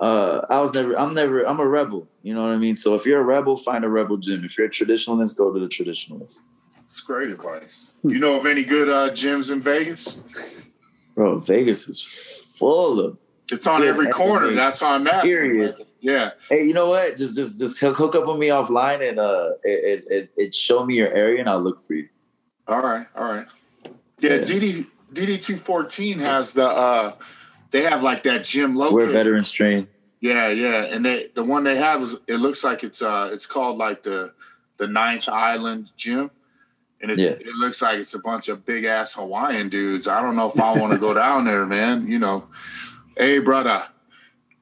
[0.01, 0.99] Uh, I was never.
[0.99, 1.43] I'm never.
[1.43, 2.09] I'm a rebel.
[2.23, 2.75] You know what I mean.
[2.75, 4.43] So if you're a rebel, find a rebel gym.
[4.43, 6.41] If you're a traditionalist, go to the traditionalist.
[6.87, 7.91] It's great advice.
[8.03, 10.17] You know of any good uh, gyms in Vegas?
[11.17, 12.03] Bro, Vegas is
[12.57, 13.19] full of
[13.53, 14.55] It's on every corner.
[14.55, 15.33] That's how I'm asking.
[15.33, 15.85] Period.
[16.01, 16.31] Yeah.
[16.49, 17.17] Hey, you know what?
[17.17, 20.85] Just just just hook, hook up with me offline and uh it, it, it, show
[20.85, 22.09] me your area and I'll look for you.
[22.69, 23.47] All right, all right.
[24.21, 24.39] Yeah, Yeah.
[24.39, 27.13] DD DD two fourteen has the uh
[27.71, 28.95] they have like that gym logo.
[28.95, 29.87] We're veterans trained.
[30.21, 30.85] Yeah, yeah.
[30.85, 34.03] And they the one they have is it looks like it's uh it's called like
[34.03, 34.33] the
[34.79, 36.31] the Ninth Island Gym.
[37.03, 37.31] And it's Yeah.
[37.31, 40.07] it looks like it's a bunch of big ass Hawaiian dudes.
[40.09, 42.07] I don't know if I want to go down there, man.
[42.07, 42.45] You know,
[43.17, 43.83] hey brother,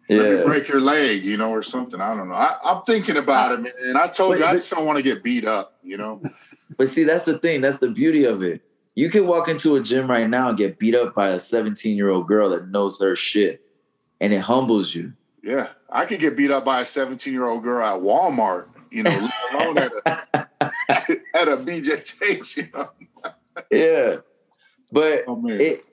[0.08, 2.00] let me break your leg, you know, or something.
[2.00, 2.34] I don't know.
[2.34, 3.72] I, I'm thinking about it, man.
[3.80, 6.22] And I told Wait, you I just don't want to get beat up, you know.
[6.76, 7.62] But see, that's the thing.
[7.62, 8.60] That's the beauty of it.
[8.94, 11.96] You can walk into a gym right now and get beat up by a 17
[11.96, 13.62] year old girl that knows her shit,
[14.20, 15.14] and it humbles you.
[15.42, 19.02] Yeah, I could get beat up by a 17 year old girl at Walmart, you
[19.02, 20.46] know, let alone at a,
[21.34, 22.90] at a BJJ, you know.
[23.72, 24.16] Yeah,
[24.92, 25.84] but Oh it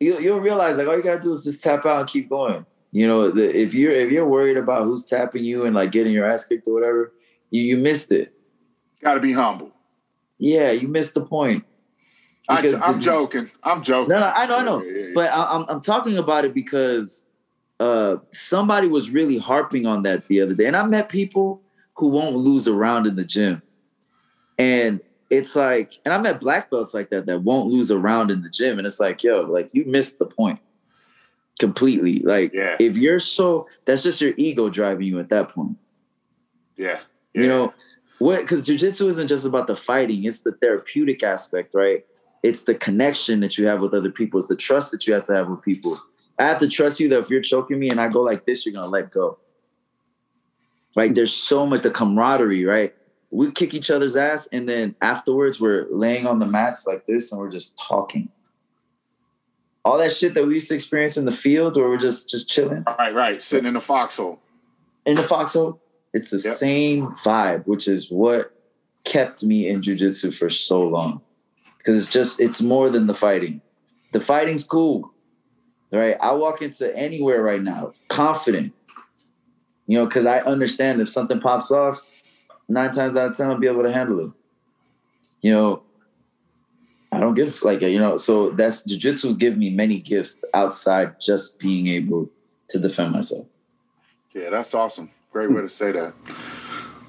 [0.00, 2.66] you, you'll realize like all you gotta do is just tap out and keep going.
[2.92, 6.12] You know, the, if you're if you're worried about who's tapping you and like getting
[6.12, 7.12] your ass kicked or whatever,
[7.50, 8.34] you you missed it.
[9.00, 9.72] got to be humble.
[10.38, 11.64] Yeah, you missed the point.
[12.48, 13.50] I, I'm the- joking.
[13.62, 14.10] I'm joking.
[14.10, 14.82] No, no, I know, I know.
[14.82, 15.12] Yeah, yeah, yeah.
[15.14, 17.26] But I, I'm I'm talking about it because
[17.80, 21.62] uh, somebody was really harping on that the other day, and I met people
[21.94, 23.62] who won't lose a round in the gym,
[24.58, 28.30] and it's like, and I met black belts like that that won't lose a round
[28.30, 30.60] in the gym, and it's like, yo, like you missed the point
[31.58, 32.20] completely.
[32.20, 32.76] Like, Yeah.
[32.80, 35.76] if you're so, that's just your ego driving you at that point.
[36.76, 37.00] yeah,
[37.34, 37.74] You know,
[38.18, 38.40] what?
[38.40, 42.04] Because jujitsu isn't just about the fighting; it's the therapeutic aspect, right?
[42.42, 44.38] It's the connection that you have with other people.
[44.38, 45.98] It's the trust that you have to have with people.
[46.38, 48.64] I have to trust you that if you're choking me and I go like this,
[48.66, 49.38] you're gonna let go.
[50.96, 51.14] Right?
[51.14, 52.94] There's so much the camaraderie, right?
[53.30, 57.32] We kick each other's ass, and then afterwards we're laying on the mats like this,
[57.32, 58.28] and we're just talking.
[59.84, 62.48] All that shit that we used to experience in the field, where we're just just
[62.48, 63.42] chilling Right, right.
[63.42, 64.40] Sitting in the foxhole.
[65.04, 65.80] in the foxhole,
[66.12, 66.54] it's the Yep.
[66.54, 68.52] same vibe, which is what
[69.04, 71.20] kept me in jujitsu for so long.
[71.78, 73.60] Because it's just it's more than the fighting.
[74.12, 75.10] The fighting's cool,
[75.90, 76.16] right?
[76.20, 78.72] I walk into anywhere right now confident,
[79.88, 82.00] you know, because I understand if something pops off,
[82.68, 84.30] nine times out of ten I'll be able to handle it.
[85.40, 85.82] You know,
[87.12, 91.58] I don't give like you know, so that's jujitsu give me many gifts outside just
[91.58, 92.30] being able
[92.68, 93.46] to defend myself.
[94.32, 95.10] Yeah, that's awesome.
[95.30, 96.14] Great way to say that.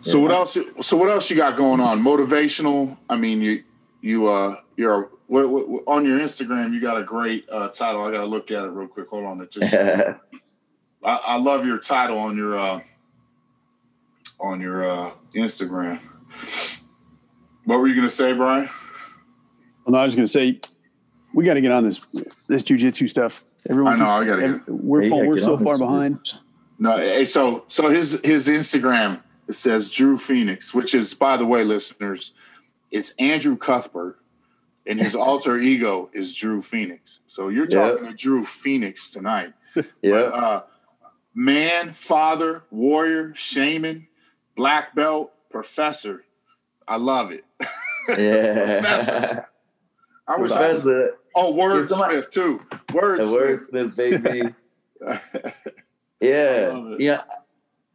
[0.01, 0.23] So yeah.
[0.23, 0.57] what else?
[0.81, 2.01] So what else you got going on?
[2.03, 2.97] Motivational.
[3.09, 3.63] I mean, you
[4.01, 6.73] you uh you're what, what, on your Instagram.
[6.73, 8.03] You got a great uh, title.
[8.03, 9.07] I got to look at it real quick.
[9.07, 9.41] Hold on.
[9.41, 9.73] It just.
[11.05, 12.79] I, I, love your title on your uh
[14.39, 15.99] on your uh Instagram.
[17.65, 18.69] What were you gonna say, Brian?
[19.85, 20.59] Well, no, I was gonna say
[21.33, 22.05] we got to get on this
[22.47, 23.43] this jujitsu stuff.
[23.69, 24.09] Everyone, I know.
[24.09, 24.61] I got to.
[24.67, 26.19] We're we're so far behind.
[26.79, 31.45] No, hey, so so his his Instagram it says Drew Phoenix, which is by the
[31.45, 32.33] way, listeners,
[32.91, 34.19] it's Andrew Cuthbert,
[34.85, 37.19] and his alter ego is Drew Phoenix.
[37.27, 38.11] So you're talking yep.
[38.11, 39.53] to Drew Phoenix tonight.
[40.01, 40.15] yeah.
[40.15, 40.63] Uh,
[41.33, 44.07] man, father, warrior, shaman,
[44.55, 46.23] black belt, professor.
[46.87, 47.45] I love it.
[48.17, 49.45] Yeah.
[50.27, 51.17] I was professor.
[51.35, 52.61] Oh, wordsmith too.
[52.89, 53.65] Wordsmith.
[53.71, 54.55] Wordsmith, baby.
[56.21, 56.95] yeah.
[56.97, 57.21] Yeah.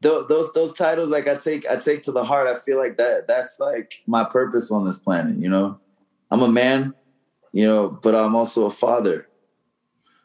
[0.00, 2.46] Those those titles like I take I take to the heart.
[2.46, 5.78] I feel like that that's like my purpose on this planet, you know.
[6.30, 6.94] I'm a man,
[7.52, 9.26] you know, but I'm also a father.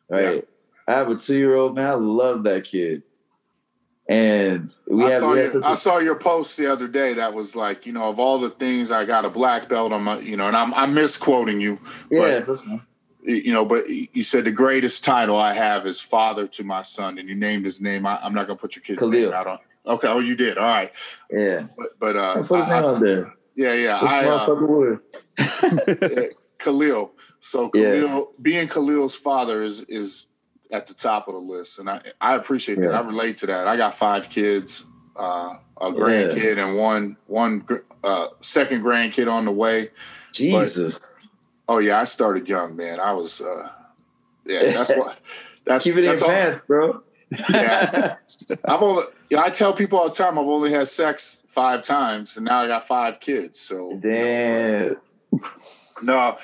[0.10, 0.36] Right.
[0.36, 0.42] Yeah.
[0.88, 1.90] I have a two year old man.
[1.90, 3.04] I love that kid.
[4.10, 7.34] And we I have, saw we your, I saw your post the other day that
[7.34, 10.20] was like, you know, of all the things I got a black belt on my,
[10.20, 11.80] you know, and I'm I'm misquoting you.
[12.12, 12.58] Yeah, but,
[13.24, 17.18] you know, but you said the greatest title I have is father to my son,
[17.18, 18.06] and you named his name.
[18.06, 19.12] I, am not gonna put your kid's Khalil.
[19.12, 19.60] name out on.
[19.86, 20.58] Okay, oh, you did.
[20.58, 20.94] All right.
[21.32, 21.68] Yeah.
[21.78, 23.34] But but uh, I put his name out there.
[23.56, 24.00] Yeah, yeah.
[24.02, 24.98] I, uh,
[26.58, 27.14] Khalil.
[27.40, 28.24] So Khalil, yeah.
[28.42, 30.28] being Khalil's father is is
[30.74, 32.92] at the top of the list, and I I appreciate that.
[32.92, 33.00] Yeah.
[33.00, 33.68] I relate to that.
[33.68, 36.66] I got five kids, uh, a grandkid, yeah.
[36.66, 37.66] and one one
[38.04, 39.92] uh, second grandkid on the way.
[40.34, 41.16] Jesus.
[41.68, 43.00] But, oh yeah, I started young, man.
[43.00, 43.40] I was.
[43.40, 43.70] Uh,
[44.46, 45.18] yeah, that's what.
[45.66, 47.04] That's keep it that's in pants, bro.
[47.50, 48.16] yeah,
[48.66, 49.04] I've only.
[49.38, 52.68] I tell people all the time I've only had sex five times, and now I
[52.68, 53.60] got five kids.
[53.60, 54.98] So damn.
[56.04, 56.38] no,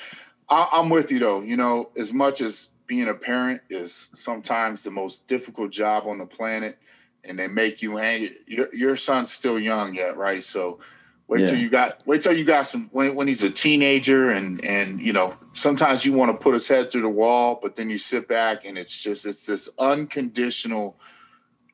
[0.49, 1.41] I, I'm with you though.
[1.41, 6.17] You know, as much as being a parent is sometimes the most difficult job on
[6.17, 6.79] the planet
[7.23, 8.35] and they make you angry.
[8.47, 10.43] Your, your son's still young yet, right?
[10.43, 10.79] So
[11.27, 11.45] wait yeah.
[11.45, 14.99] till you got wait till you got some when, when he's a teenager and and
[14.99, 17.99] you know sometimes you want to put his head through the wall, but then you
[17.99, 20.97] sit back and it's just it's this unconditional,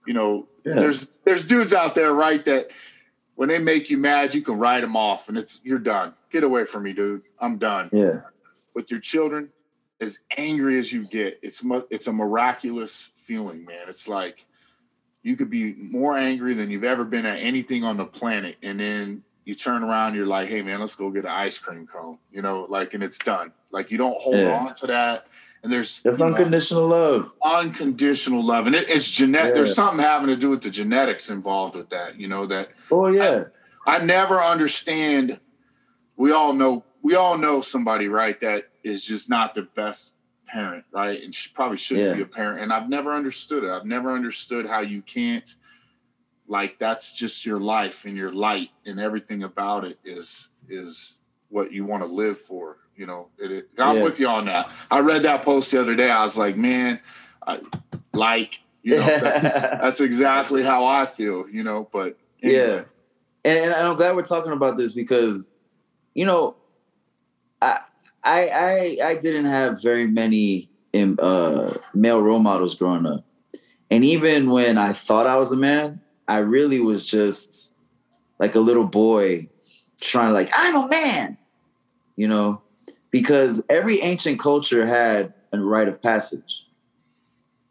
[0.06, 0.48] you know.
[0.66, 0.74] Yeah.
[0.74, 2.72] There's there's dudes out there, right, that
[3.36, 6.14] when they make you mad, you can write them off and it's you're done.
[6.30, 7.22] Get away from me, dude.
[7.40, 7.90] I'm done.
[7.94, 8.22] Yeah.
[8.74, 9.52] With your children,
[10.02, 13.88] as angry as you get, it's it's a miraculous feeling, man.
[13.88, 14.46] It's like
[15.24, 18.80] you could be more angry than you've ever been at anything on the planet, and
[18.80, 22.18] then you turn around, you're like, "Hey, man, let's go get an ice cream cone,"
[22.32, 23.52] you know, like, and it's done.
[23.72, 24.60] Like you don't hold yeah.
[24.60, 25.28] on to that.
[25.64, 27.32] And there's that's unconditional know, love.
[27.44, 29.50] Unconditional love, and it, it's genetic.
[29.50, 29.56] Yeah.
[29.56, 32.20] There's something having to do with the genetics involved with that.
[32.20, 32.70] You know that.
[32.92, 33.46] Oh yeah.
[33.88, 35.40] I, I never understand.
[36.18, 36.84] We all know.
[37.06, 38.42] We all know somebody, right?
[38.42, 40.16] That is just not the best
[40.48, 41.22] parent, right?
[41.22, 42.16] And she probably shouldn't yeah.
[42.16, 42.64] be a parent.
[42.64, 43.70] And I've never understood it.
[43.70, 45.48] I've never understood how you can't
[46.48, 51.72] like that's just your life and your light and everything about it is is what
[51.72, 52.78] you want to live for.
[52.96, 54.04] You know, it, it, I'm yeah.
[54.04, 54.72] with you on that.
[54.90, 56.10] I read that post the other day.
[56.10, 57.00] I was like, man,
[57.46, 57.60] I,
[58.14, 61.48] like you know, that's, that's, exactly how I feel.
[61.48, 62.60] You know, but anyway.
[62.60, 62.84] yeah,
[63.44, 65.52] and, and I'm glad we're talking about this because,
[66.16, 66.56] you know,
[68.26, 73.24] I I I didn't have very many uh, male role models growing up,
[73.92, 77.78] and even when I thought I was a man, I really was just
[78.40, 79.48] like a little boy
[80.02, 81.38] trying to like I'm a man,
[82.16, 82.62] you know,
[83.12, 86.66] because every ancient culture had a rite of passage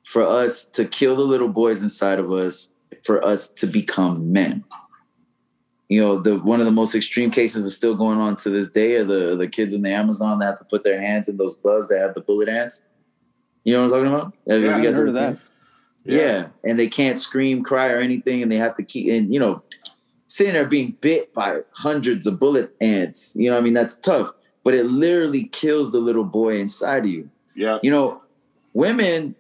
[0.05, 4.65] for us to kill the little boys inside of us, for us to become men
[5.95, 8.69] you know the one of the most extreme cases is still going on to this
[8.71, 11.37] day are the the kids in the amazon that have to put their hands in
[11.37, 12.87] those gloves that have the bullet ants
[13.65, 14.35] you know what i'm talking about?
[14.49, 15.39] Have yeah, you guys heard of that.
[16.05, 16.21] yeah.
[16.21, 16.47] yeah.
[16.65, 19.63] and they can't scream cry or anything and they have to keep and you know
[20.27, 23.37] sitting there being bit by hundreds of bullet ants.
[23.37, 23.75] You know i mean?
[23.75, 24.31] That's tough
[24.65, 27.31] but it literally kills the little boy inside of you.
[27.55, 27.79] Yeah.
[27.83, 28.23] You know
[28.73, 29.35] women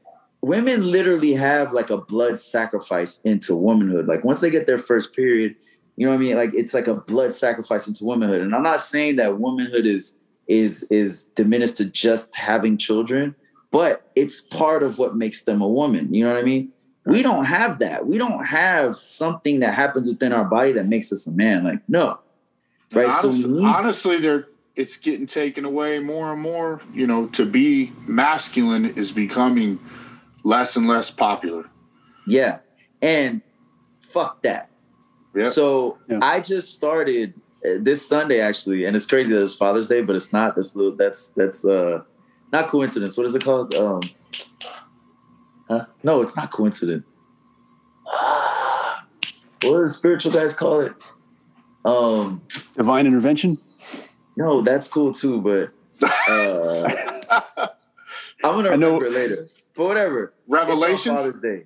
[0.45, 4.07] women literally have like a blood sacrifice into womanhood.
[4.07, 5.57] Like once they get their first period
[5.97, 6.37] you know what I mean?
[6.37, 8.41] Like it's like a blood sacrifice into womanhood.
[8.41, 13.35] And I'm not saying that womanhood is is is diminished to just having children,
[13.71, 16.13] but it's part of what makes them a woman.
[16.13, 16.71] You know what I mean?
[17.07, 18.07] We don't have that.
[18.07, 21.65] We don't have something that happens within our body that makes us a man.
[21.65, 22.19] Like no,
[22.93, 23.11] right?
[23.11, 26.81] Honestly, so need- honestly, they're it's getting taken away more and more.
[26.93, 29.79] You know, to be masculine is becoming
[30.43, 31.67] less and less popular.
[32.27, 32.59] Yeah,
[33.01, 33.43] and
[34.01, 34.71] fuck that.
[35.35, 35.51] Yeah.
[35.51, 36.19] So Yeah.
[36.23, 40.17] I just started uh, this Sunday actually, and it's crazy that it's Father's Day, but
[40.17, 40.55] it's not.
[40.55, 40.95] That's little.
[40.97, 42.03] That's that's uh
[42.53, 43.17] not coincidence.
[43.17, 43.75] What is it called?
[43.75, 44.01] Um,
[45.69, 45.87] huh?
[46.03, 47.17] No, it's not coincidence.
[48.05, 49.05] what
[49.63, 50.93] do the spiritual guys call it?
[51.85, 52.43] Um,
[52.77, 53.59] Divine intervention.
[54.37, 55.71] no, that's cool too, but
[56.29, 56.91] uh,
[58.45, 59.49] I'm gonna I know- remember later.
[59.77, 60.33] But whatever.
[60.47, 61.17] Revelation.
[61.17, 61.65] Father's Day.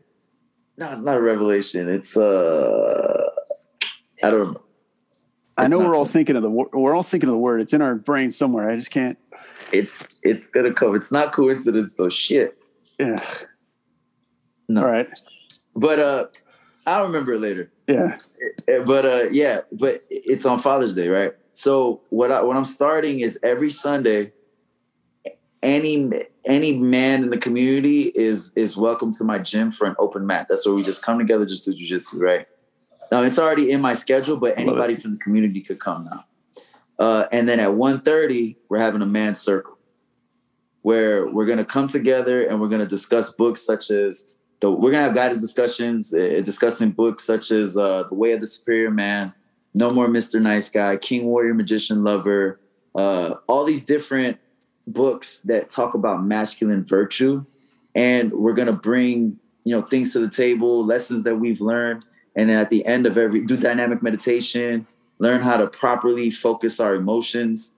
[0.79, 1.89] No, it's not a revelation.
[1.89, 3.28] It's uh,
[4.23, 4.53] I don't.
[4.53, 4.63] know.
[5.57, 7.61] I know we're all thinking of the we're all thinking of the word.
[7.61, 8.71] It's in our brain somewhere.
[8.71, 9.19] I just can't.
[9.73, 10.95] It's it's gonna come.
[10.95, 12.09] It's not coincidence though.
[12.09, 12.57] Shit.
[12.99, 13.25] Yeah.
[14.69, 14.83] No.
[14.83, 15.09] All right.
[15.75, 16.27] But uh,
[16.87, 17.71] I'll remember it later.
[17.87, 18.19] Yeah.
[18.69, 19.63] Uh, But uh, yeah.
[19.73, 21.33] But it's on Father's Day, right?
[21.55, 24.33] So what I what I'm starting is every Sunday.
[25.61, 26.09] Any
[26.47, 30.47] any man in the community is is welcome to my gym for an open mat.
[30.49, 32.47] That's where we just come together, just do jujitsu, right?
[33.11, 36.25] Now it's already in my schedule, but anybody from the community could come now.
[36.99, 39.79] Uh, and then at 1.30, we're having a man circle
[40.83, 44.31] where we're gonna come together and we're gonna discuss books such as
[44.61, 48.41] the we're gonna have guided discussions uh, discussing books such as uh, The Way of
[48.41, 49.33] the Superior Man,
[49.75, 50.41] No More Mr.
[50.41, 52.59] Nice Guy, King Warrior Magician Lover,
[52.95, 54.39] uh, all these different
[54.87, 57.45] books that talk about masculine virtue,
[57.95, 62.05] and we're gonna bring you know things to the table, lessons that we've learned,
[62.39, 64.87] and at the end of every do dynamic meditation,
[65.19, 67.75] learn how to properly focus our emotions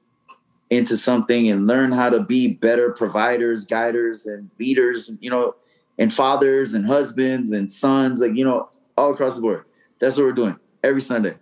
[0.69, 5.55] into something and learn how to be better providers, guiders, and leaders, you know,
[5.99, 9.65] and fathers and husbands and sons, like, you know, all across the board.
[9.99, 11.37] That's what we're doing every Sunday.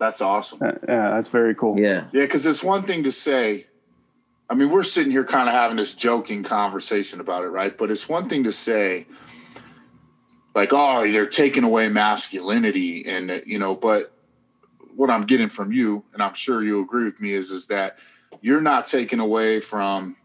[0.00, 0.58] That's awesome.
[0.60, 1.10] Uh, yeah.
[1.10, 1.80] That's very cool.
[1.80, 2.06] Yeah.
[2.12, 3.66] Yeah, because it's one thing to say.
[4.50, 7.76] I mean, we're sitting here kind of having this joking conversation about it, right?
[7.78, 9.06] But it's one thing to say,
[10.54, 13.74] like, oh, they're taking away masculinity, and you know.
[13.74, 14.12] But
[14.94, 17.98] what I'm getting from you, and I'm sure you agree with me, is is that
[18.40, 20.16] you're not taking away from.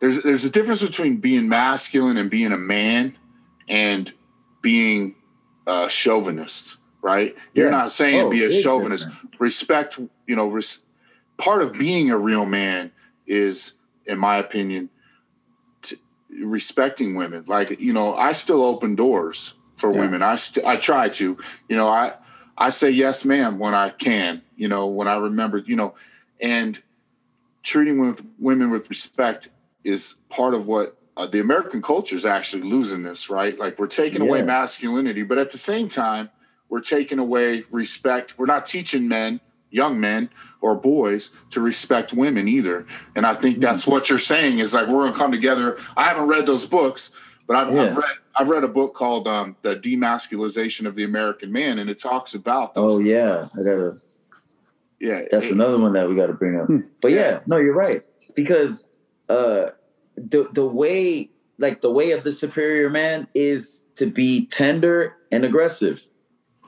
[0.00, 3.16] There's there's a difference between being masculine and being a man,
[3.68, 4.12] and
[4.62, 5.14] being
[5.66, 7.36] a chauvinist, right?
[7.54, 9.40] You're not saying Oh, be a chauvinist difference.
[9.40, 10.78] respect you know res-
[11.36, 12.90] part of being a real man
[13.26, 13.74] is
[14.06, 14.88] in my opinion
[16.44, 17.44] respecting women.
[17.46, 20.00] Like you know i still open doors for Yeah.
[20.00, 20.22] women.
[20.22, 21.36] I st- i try to
[21.68, 22.14] you know i
[22.56, 25.94] i say yes ma'am when i can you know when i remember you know
[26.40, 26.80] and
[27.62, 29.48] treating with women with respect
[29.84, 33.58] is part of what uh, the american culture is actually losing this right?
[33.58, 36.30] Like we're taking away masculinity but at the same time
[36.70, 38.38] we're taking away respect.
[38.38, 40.28] We're not teaching men young men
[40.60, 42.84] or boys to respect women either
[43.16, 46.26] and i think that's what you're saying is like we're gonna come together i haven't
[46.26, 47.10] read those books
[47.46, 51.52] but i've, I've read i've read a book called um, the demasculization of the american
[51.52, 53.48] man and it talks about those Oh yeah.
[53.54, 53.98] I gotta
[55.00, 56.66] yeah that's it- another one that we gotta bring up.
[56.66, 56.80] Hmm.
[57.00, 57.16] But Yeah.
[57.18, 58.02] yeah, no, you're right.
[58.34, 58.84] Because
[59.28, 59.66] uh
[60.16, 65.44] the the way like the way of the superior man is to be tender and
[65.44, 66.04] aggressive.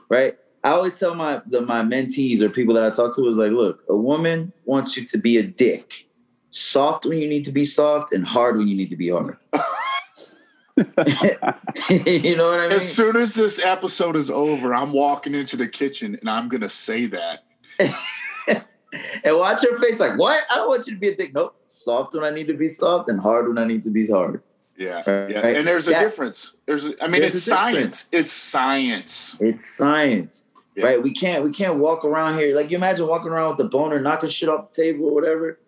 [0.09, 0.37] Right?
[0.63, 3.51] I always tell my the, my mentees or people that I talk to is like,
[3.51, 6.07] look, a woman wants you to be a dick.
[6.51, 9.37] Soft when you need to be soft and hard when you need to be hard.
[10.77, 12.71] you know what I mean?
[12.73, 16.69] as soon as this episode is over i'm walking into the kitchen and i'm gonna
[16.69, 17.43] say that
[17.79, 20.43] and watch your face like, what?
[20.51, 21.33] I don't want you to be a dick.
[21.33, 21.55] Nope.
[21.67, 24.41] Soft when I need to be soft and hard when I need to be hard.
[24.77, 25.29] yeah Right.
[25.29, 28.05] yeah and there's a That- difference there's i mean There's it's a difference.
[28.05, 30.45] science it's science It's science.
[30.75, 30.85] Yeah.
[30.85, 31.03] Right?
[31.03, 32.55] We can't we can't walk around here.
[32.55, 35.59] Like you imagine walking around with the boner, knocking shit off the table or whatever.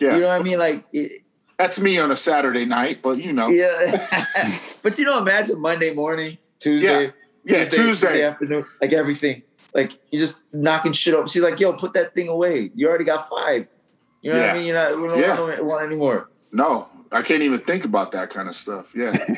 [0.00, 0.58] yeah You know what I mean?
[0.58, 1.22] Like it,
[1.58, 3.96] that's me on a saturday night but you know yeah.
[4.82, 7.12] but you know, imagine Monday morning, Tuesday,
[7.44, 9.42] yeah tuesday afternoon, like everything.
[9.74, 11.28] Like you just knocking shit up.
[11.28, 12.70] She's like, yo, put that thing away.
[12.74, 13.68] You already got five.
[14.22, 14.66] You know what I mean?
[14.66, 15.44] You're not, we don't, Yeah.
[15.44, 16.30] we don't want anymore.
[16.52, 19.12] no i can't even think about that kind of stuff yeah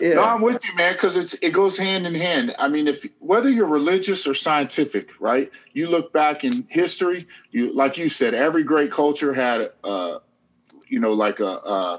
[0.00, 0.14] Yeah.
[0.14, 2.54] No, I'm with you, man, because it's it goes hand in hand.
[2.58, 5.50] I mean, if whether you're religious or scientific, right?
[5.72, 10.18] You look back in history, you like you said, every great culture had uh
[10.88, 11.98] you know, like a uh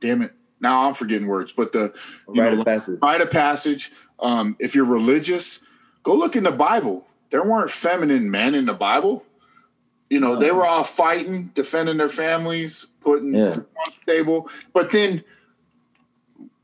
[0.00, 0.32] damn it.
[0.60, 1.92] Now I'm forgetting words, but the
[2.32, 2.98] you Rite know, of passage.
[3.02, 3.92] rite of passage.
[4.18, 5.60] Um, if you're religious,
[6.02, 7.06] go look in the Bible.
[7.30, 9.24] There weren't feminine men in the Bible.
[10.10, 13.50] You know, they were all fighting, defending their families, putting Yeah.
[13.50, 14.50] food on the table.
[14.74, 15.22] But then,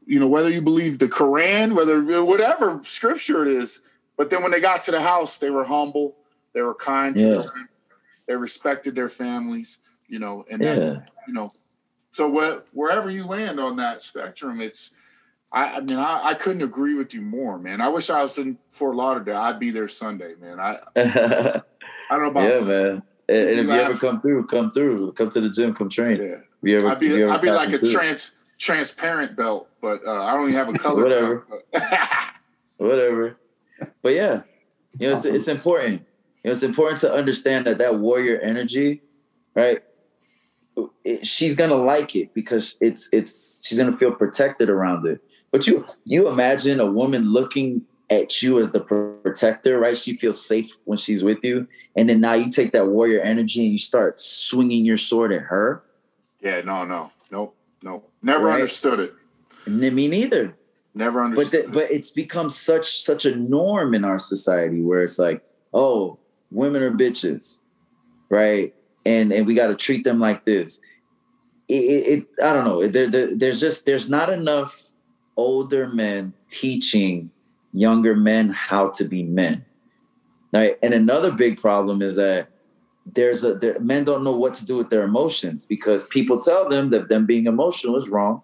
[0.06, 3.82] you know, whether you believe the Quran, whether whatever scripture it is,
[4.16, 6.16] but then when they got to the house, they were humble,
[6.54, 7.34] they were kind to Yeah.
[7.42, 7.68] them,
[8.26, 9.78] they respected their families,
[10.08, 11.00] you know, and that's Yeah.
[11.26, 11.52] you know,
[12.12, 14.92] so where, wherever you land on that spectrum, it's
[15.52, 17.80] I, I mean, I, I couldn't agree with you more, man.
[17.80, 19.36] I wish I was in Fort Lauderdale.
[19.36, 20.58] I'd be there Sunday, man.
[20.58, 21.62] I I
[22.10, 23.02] don't know about yeah, man.
[23.28, 26.16] And, and if you ever come through, come through, come to the gym, come train.
[26.20, 27.92] Yeah, If you ever, I'd be if you ever I'd be like a through.
[27.92, 31.02] trans transparent belt, but uh, I don't even have a color.
[31.02, 31.46] Whatever.
[32.78, 33.36] whatever.
[34.02, 34.42] But yeah,
[34.98, 35.34] you know, it's, Awesome.
[35.34, 36.02] it's important.
[36.42, 39.02] You know, it's important to understand that that warrior energy,
[39.54, 39.82] right?
[41.04, 45.20] It, she's gonna like it because it's it's she's gonna feel protected around it.
[45.50, 49.96] But you you imagine a woman looking at you as the protector, right?
[49.96, 53.62] She feels safe when she's with you, and then now you take that warrior energy
[53.62, 55.82] and you start swinging your sword at her.
[56.40, 57.10] yeah, no, no,
[57.86, 58.12] nope.
[58.22, 58.54] Never Right.
[58.54, 59.14] understood it.
[59.66, 60.54] Me neither.
[60.94, 61.66] Never but understood.
[61.66, 65.42] the, but it's become such such a norm in our society where it's like
[65.74, 66.18] oh
[66.50, 67.60] women are bitches
[68.30, 68.74] right
[69.04, 70.80] and and we got to treat them like this
[71.68, 74.84] it, it, it i don't know there, there, there's just there's not enough
[75.36, 77.30] older men teaching
[77.74, 79.64] younger men how to be men
[80.54, 82.48] right and another big problem is that
[83.14, 86.68] there's a there, men don't know what to do with their emotions because people tell
[86.68, 88.42] them that them being emotional is wrong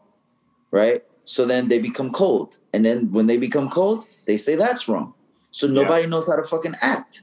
[0.70, 4.88] right so then they become cold and then when they become cold they say that's
[4.88, 5.14] wrong
[5.50, 7.22] so nobody knows how to fucking act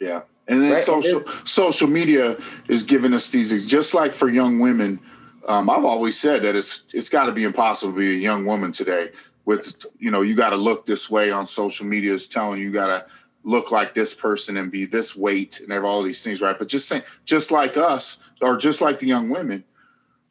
[0.00, 0.22] Yeah.
[0.46, 2.36] And then Right, social and social media
[2.68, 5.00] is giving us these just like for young women.
[5.48, 8.44] Um, I've always said that it's it's got to be impossible to be a young
[8.44, 9.10] woman today.
[9.46, 12.66] With you know, you got to look this way on social media is telling you,
[12.66, 13.06] you got to
[13.44, 16.58] look like this person and be this weight and have all these things, right?
[16.58, 19.64] But just saying, just like us, or just like the young women,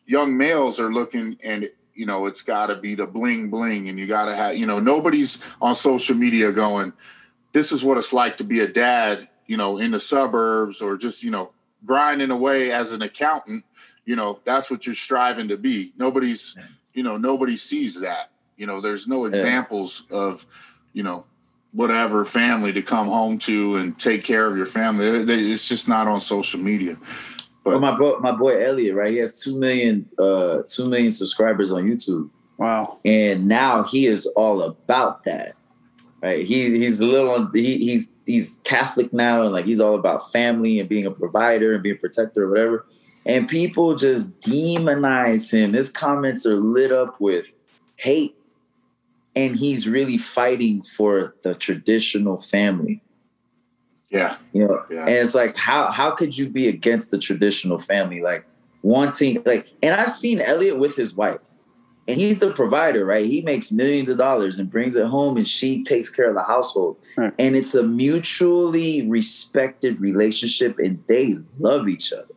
[0.05, 3.97] young males are looking and you know it's got to be the bling bling, and
[3.97, 6.91] you got to have you know nobody's on social media going,
[7.51, 10.97] this is what it's like to be a dad you know, in the suburbs or
[10.97, 11.51] just, you know,
[11.85, 13.63] grinding away as an accountant,
[14.05, 15.93] you know, that's what you're striving to be.
[15.97, 16.57] Nobody's,
[16.93, 18.31] you know, nobody sees that.
[18.57, 20.45] You know, there's no examples of,
[20.93, 21.25] you know,
[21.73, 25.09] whatever family to come home to and take care of your family.
[25.11, 26.97] They- they- It's just not on social media.
[27.63, 29.09] But my boy, my boy Elliot, right?
[29.09, 32.99] He has two million, uh, two million subscribers on YouTube, Wow.
[33.05, 35.55] and now he is all about that.
[36.21, 36.45] Right?
[36.45, 40.79] He he's a little he, he's he's Catholic now, and like he's all about family
[40.79, 42.85] and being a provider and being a protector or whatever.
[43.25, 45.71] And people just demonize him.
[45.73, 47.53] His comments are lit up with
[47.95, 48.35] hate,
[49.35, 53.01] and he's really fighting for the traditional family.
[54.09, 54.37] Yeah.
[54.51, 55.01] you know Yeah.
[55.07, 58.45] and it's like how how could you be against the traditional family like
[58.83, 61.47] wanting like and i've seen elliot with his wife
[62.07, 65.47] and he's the provider right he makes millions of dollars and brings it home and
[65.47, 67.33] she takes care of the household Right.
[67.39, 72.35] and it's a mutually respected relationship and they love each other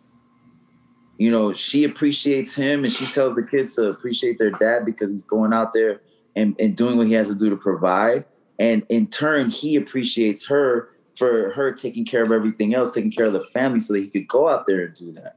[1.18, 5.10] you know she appreciates him and she tells the kids to appreciate their dad because
[5.10, 6.00] he's going out there
[6.36, 8.24] and, and doing what he has to do to provide
[8.58, 13.26] and in turn he appreciates her for her taking care of everything else taking care
[13.26, 15.36] of the family so that he could go out there and do that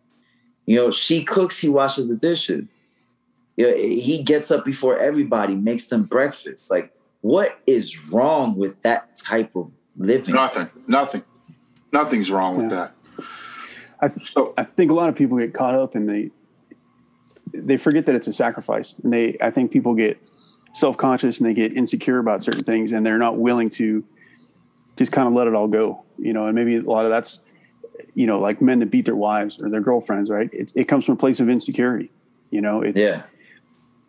[0.65, 2.79] you know she cooks he washes the dishes
[3.57, 8.81] you know, he gets up before everybody makes them breakfast like what is wrong with
[8.83, 10.69] that type of living Nothing.
[10.87, 11.23] Nothing.
[11.91, 12.89] Nothing's wrong with Yeah.
[13.19, 13.25] that.
[14.01, 16.31] I, So I think a lot of people get caught up and they
[17.51, 18.95] they forget that it's a sacrifice.
[19.03, 20.17] And they I think people get
[20.74, 24.03] self conscious and they get insecure about certain things and they're not willing to
[24.97, 26.03] just kind of let it all go.
[26.17, 27.41] You know, and maybe a lot of that's
[28.13, 30.49] you know, like men that beat their wives or their girlfriends, right?
[30.53, 32.11] It, it comes from a place of insecurity.
[32.49, 33.24] You know, it's yeah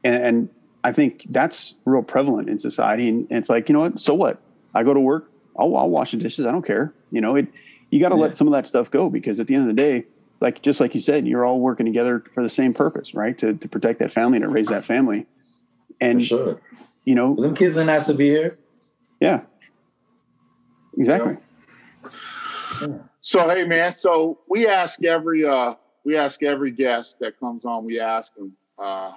[0.05, 0.49] and, and
[0.83, 3.09] I think that's real prevalent in society.
[3.09, 4.01] And it's like, you know what?
[4.01, 4.41] So what?
[4.75, 5.31] I go to work.
[5.59, 6.47] I'll, I'll wash the dishes.
[6.47, 6.95] I don't care.
[7.11, 7.49] You know, it.
[7.91, 8.23] You got to Yeah.
[8.23, 10.07] let some of that stuff go because at the end of the day,
[10.41, 13.37] like just like you said, you're all working together for the same purpose, right?
[13.39, 15.27] To to protect that family and to raise that family.
[15.99, 16.61] For And sure
[17.05, 18.59] you know, some kids didn't ask to be here
[19.20, 19.43] yeah,
[20.97, 21.36] exactly.
[23.20, 25.74] So hey man, so we ask every uh
[26.05, 29.12] we ask every guest that comes on, we ask them uh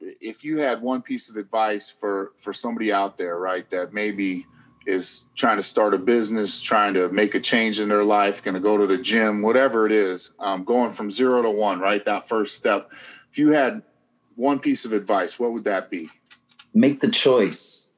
[0.00, 4.46] if you had one piece of advice for for somebody out there, right, that maybe
[4.86, 8.54] is trying to start a business, trying to make a change in their life, going
[8.54, 12.02] to go to the gym, whatever it is, um, going from zero to one, right?
[12.06, 12.90] That first step.
[13.30, 13.82] If you had
[14.38, 16.08] one piece of advice, what would that be?
[16.74, 17.94] make the choice.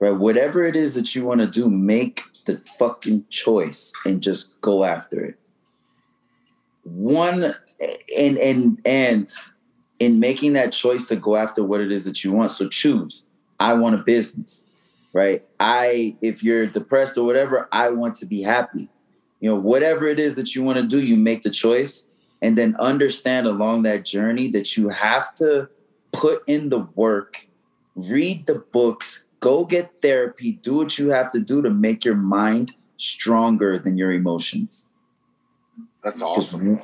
[0.00, 0.14] Right?
[0.14, 4.84] Whatever it is that you want to do, make the fucking choice and just go
[4.84, 5.38] after it.
[6.84, 7.54] One
[8.16, 9.28] and and and
[9.98, 12.52] in making that choice to go after what it is that you want.
[12.52, 13.28] So choose.
[13.58, 14.70] I want a business.
[15.12, 15.42] Right?
[15.58, 18.88] I if you're depressed or whatever, I want to be happy.
[19.40, 22.07] You know, whatever it is that you want to do, you make the choice
[22.40, 25.68] and then understand along that journey that you have to
[26.12, 27.46] put in the work,
[27.94, 32.14] read the books, go get therapy, do what you have to do to make your
[32.14, 34.90] mind stronger than your emotions.
[36.02, 36.80] That's awesome.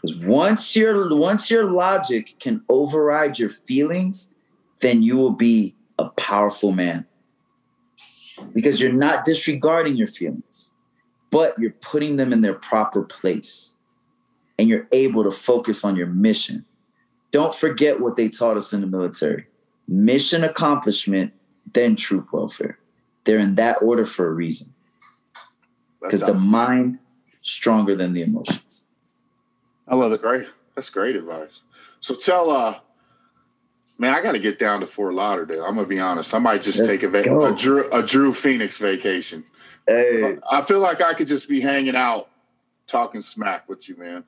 [0.00, 4.34] Because once your once your logic can override your feelings,
[4.80, 7.04] then you will be a powerful man.
[8.54, 10.70] Because you're not disregarding your feelings,
[11.30, 13.77] but you're putting them in their proper place.
[14.58, 16.64] And you're able to focus on your mission.
[17.30, 19.46] Don't forget what they taught us in the military.
[19.86, 21.32] Mission accomplishment,
[21.72, 22.78] then troop welfare.
[23.24, 24.74] They're in that order for a reason.
[26.02, 26.98] Because the mind
[27.42, 28.86] stronger than the emotions.
[29.86, 30.26] I love That's it.
[30.26, 30.46] great.
[30.74, 31.62] That's great advice.
[32.00, 32.78] So tell uh
[33.98, 35.64] man, I gotta get down to Fort Lauderdale.
[35.64, 36.34] I'm gonna be honest.
[36.34, 39.44] I might just Let's take a, va- a Drew a Drew Phoenix vacation.
[39.86, 42.28] Hey, I feel like I could just be hanging out,
[42.88, 44.24] talking smack with you, man.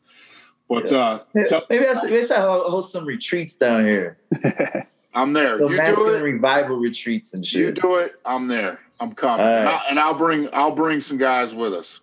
[0.68, 4.18] But uh tell- maybe I should, maybe I should host some retreats down here.
[5.12, 5.58] I'm there.
[5.58, 6.22] You do it.
[6.22, 7.60] revival retreats and shit.
[7.60, 8.14] You do it.
[8.24, 8.78] I'm there.
[9.00, 9.58] I'm coming, right.
[9.58, 12.00] and, I'll, and I'll bring I'll bring some guys with us.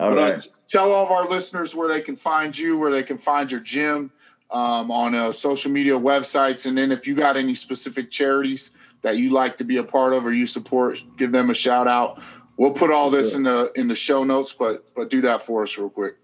[0.00, 0.48] All uh, right.
[0.66, 3.60] tell all of our listeners where they can find you, where they can find your
[3.60, 4.10] gym
[4.50, 8.72] um, on uh, social media websites, and then if you got any specific charities
[9.02, 11.86] that you like to be a part of or you support, give them a shout
[11.86, 12.20] out.
[12.60, 15.62] We'll put all this in the in the show notes, but but do that for
[15.62, 16.16] us real quick.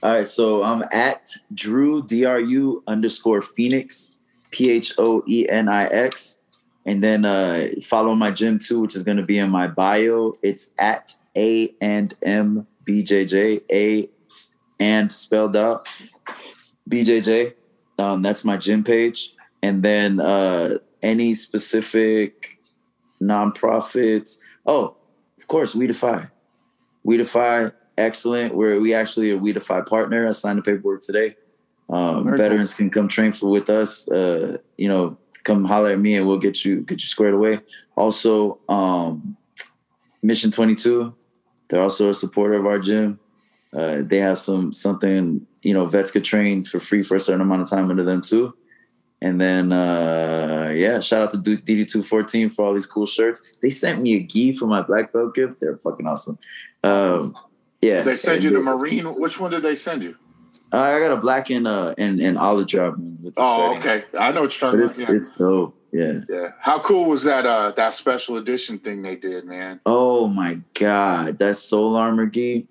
[0.00, 4.20] All right, so I'm at Drew D R U underscore Phoenix
[4.52, 6.42] P H O E N I X,
[6.86, 10.38] and then uh, follow my gym too, which is going to be in my bio.
[10.40, 14.08] It's at A and M B J J A
[14.78, 15.88] and spelled out
[16.86, 17.54] B J J.
[17.98, 22.58] Um, that's my gym page, and then uh, any specific
[23.20, 24.38] nonprofits.
[24.64, 24.96] Oh,
[25.52, 26.28] course, We Defy.
[27.04, 28.54] We Defy, excellent.
[28.54, 30.26] We're we actually a We Defy partner.
[30.26, 31.36] I signed the paperwork today.
[31.90, 34.10] Um, veterans can come train for with us.
[34.10, 37.60] Uh, you know, come holler at me and we'll get you get you squared away.
[37.96, 39.36] Also, um,
[40.22, 41.14] Mission Twenty Two,
[41.68, 43.20] they're also a supporter of our gym.
[43.76, 47.42] Uh, they have some something you know vets could train for free for a certain
[47.42, 48.54] amount of time under them too.
[49.22, 53.56] And then uh, yeah, shout out to DD two fourteen for all these cool shirts.
[53.62, 55.60] They sent me a gi for my black belt gift.
[55.60, 56.38] They're fucking awesome.
[56.82, 57.36] Um,
[57.80, 59.04] yeah, They send you the Marine.
[59.06, 60.16] Which one did they send you?
[60.72, 62.94] I got a black and uh and, and olive drab.
[63.22, 63.78] With Oh, 30.
[63.78, 64.04] okay.
[64.18, 65.10] I know what you're talking it's about.
[65.10, 65.16] Yeah.
[65.16, 65.76] it's dope.
[65.92, 66.12] Yeah.
[66.28, 66.48] yeah.
[66.60, 67.46] How cool was that?
[67.46, 69.78] Uh, that special edition thing they did, man.
[69.86, 72.66] Oh my god, that soul armor gi.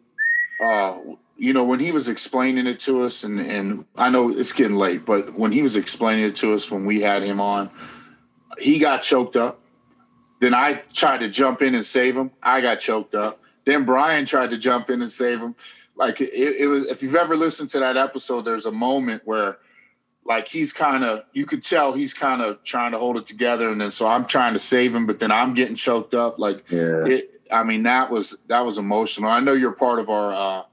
[0.63, 0.97] uh,
[1.41, 4.75] you know, when he was explaining it to us, and and I know it's getting
[4.77, 7.71] late, but when he was explaining it to us when we had him on,
[8.59, 9.59] he got choked up.
[10.39, 12.29] Then I tried to jump in and save him.
[12.43, 13.39] I got choked up.
[13.65, 15.55] Then Brian tried to jump in and save him.
[15.95, 16.87] Like it, it was.
[16.87, 19.57] If you've ever listened to that episode, there's a moment where,
[20.23, 21.23] like, he's kind of.
[21.33, 24.25] You could tell he's kind of trying to hold it together, and then so I'm
[24.27, 26.37] trying to save him, but then I'm getting choked up.
[26.37, 27.07] Like Yeah.
[27.07, 30.63] it i mean that was that was emotional i know you're part of our uh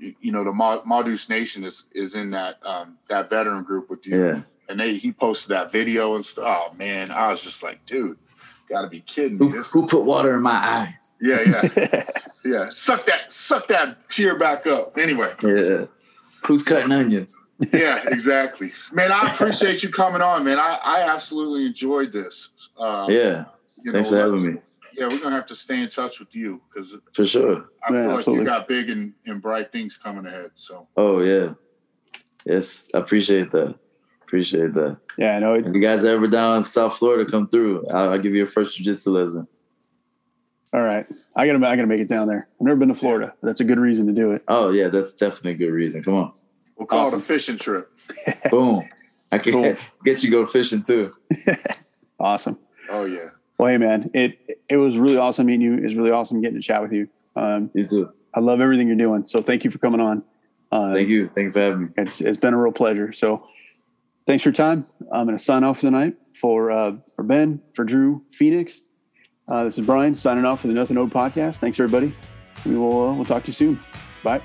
[0.00, 4.24] you, know the Madus nation is is in that um that veteran group with you
[4.24, 4.40] Yeah.
[4.68, 8.16] and they he posted that video and stuff oh man i was just like dude
[8.68, 11.14] gotta be kidding me Who, this who put water in my eyes?
[11.20, 12.04] yeah yeah
[12.44, 15.86] yeah suck that suck that tear back up anyway Yeah.
[16.46, 17.38] Who's cutting onions?
[17.74, 22.48] yeah exactly man i appreciate you coming on man i i absolutely enjoyed this
[22.78, 23.44] uh Yeah.
[23.92, 24.60] Thanks know, for having me.
[24.96, 27.70] Yeah we're gonna have to stay in touch with you because For sure.
[27.88, 28.44] I Yeah, feel like absolutely.
[28.44, 30.50] you got big and, and bright things coming ahead.
[30.54, 31.54] So Oh yeah.
[32.46, 33.74] Yes, I appreciate that.
[34.22, 34.96] Appreciate that.
[35.18, 35.54] yeah, I know.
[35.54, 37.86] If you guys are ever down in South Florida, come through.
[37.88, 39.48] I'll, I'll give you a first jiu-jitsu lesson.
[40.72, 41.04] all right,
[41.34, 42.46] I gotta I gotta make it down there.
[42.60, 43.34] I've never been to Florida.
[43.40, 44.44] But that's a good reason to do it.
[44.48, 46.02] Oh yeah, that's definitely a good reason.
[46.04, 46.32] Come on.
[46.78, 47.18] we'll call Awesome.
[47.18, 47.90] it a fishing trip.
[48.50, 48.88] Boom.
[49.32, 49.76] I can Cool.
[50.04, 51.10] get you go fishing too.
[52.20, 52.58] Awesome.
[52.90, 53.30] Oh yeah.
[53.60, 54.38] Well, hey man, it
[54.70, 55.74] it was really awesome meeting you.
[55.74, 57.10] It was really awesome getting to chat with you.
[57.36, 58.10] Um, You too.
[58.32, 59.26] I love everything you're doing.
[59.26, 60.22] So thank you for coming on.
[60.72, 61.28] Uh, Thank you.
[61.28, 61.88] Thank you for having me.
[61.98, 63.12] It's it's been a real pleasure.
[63.12, 63.46] So
[64.26, 64.86] thanks for your time.
[65.12, 68.80] I'm going to sign off for the night for uh, for Ben, for Drew, Phoenix.
[69.46, 71.56] Uh, this is Brian signing off for the Nothing Owed podcast.
[71.56, 72.16] Thanks everybody.
[72.64, 73.80] We will uh, we'll talk to you soon.
[74.24, 74.40] Bye.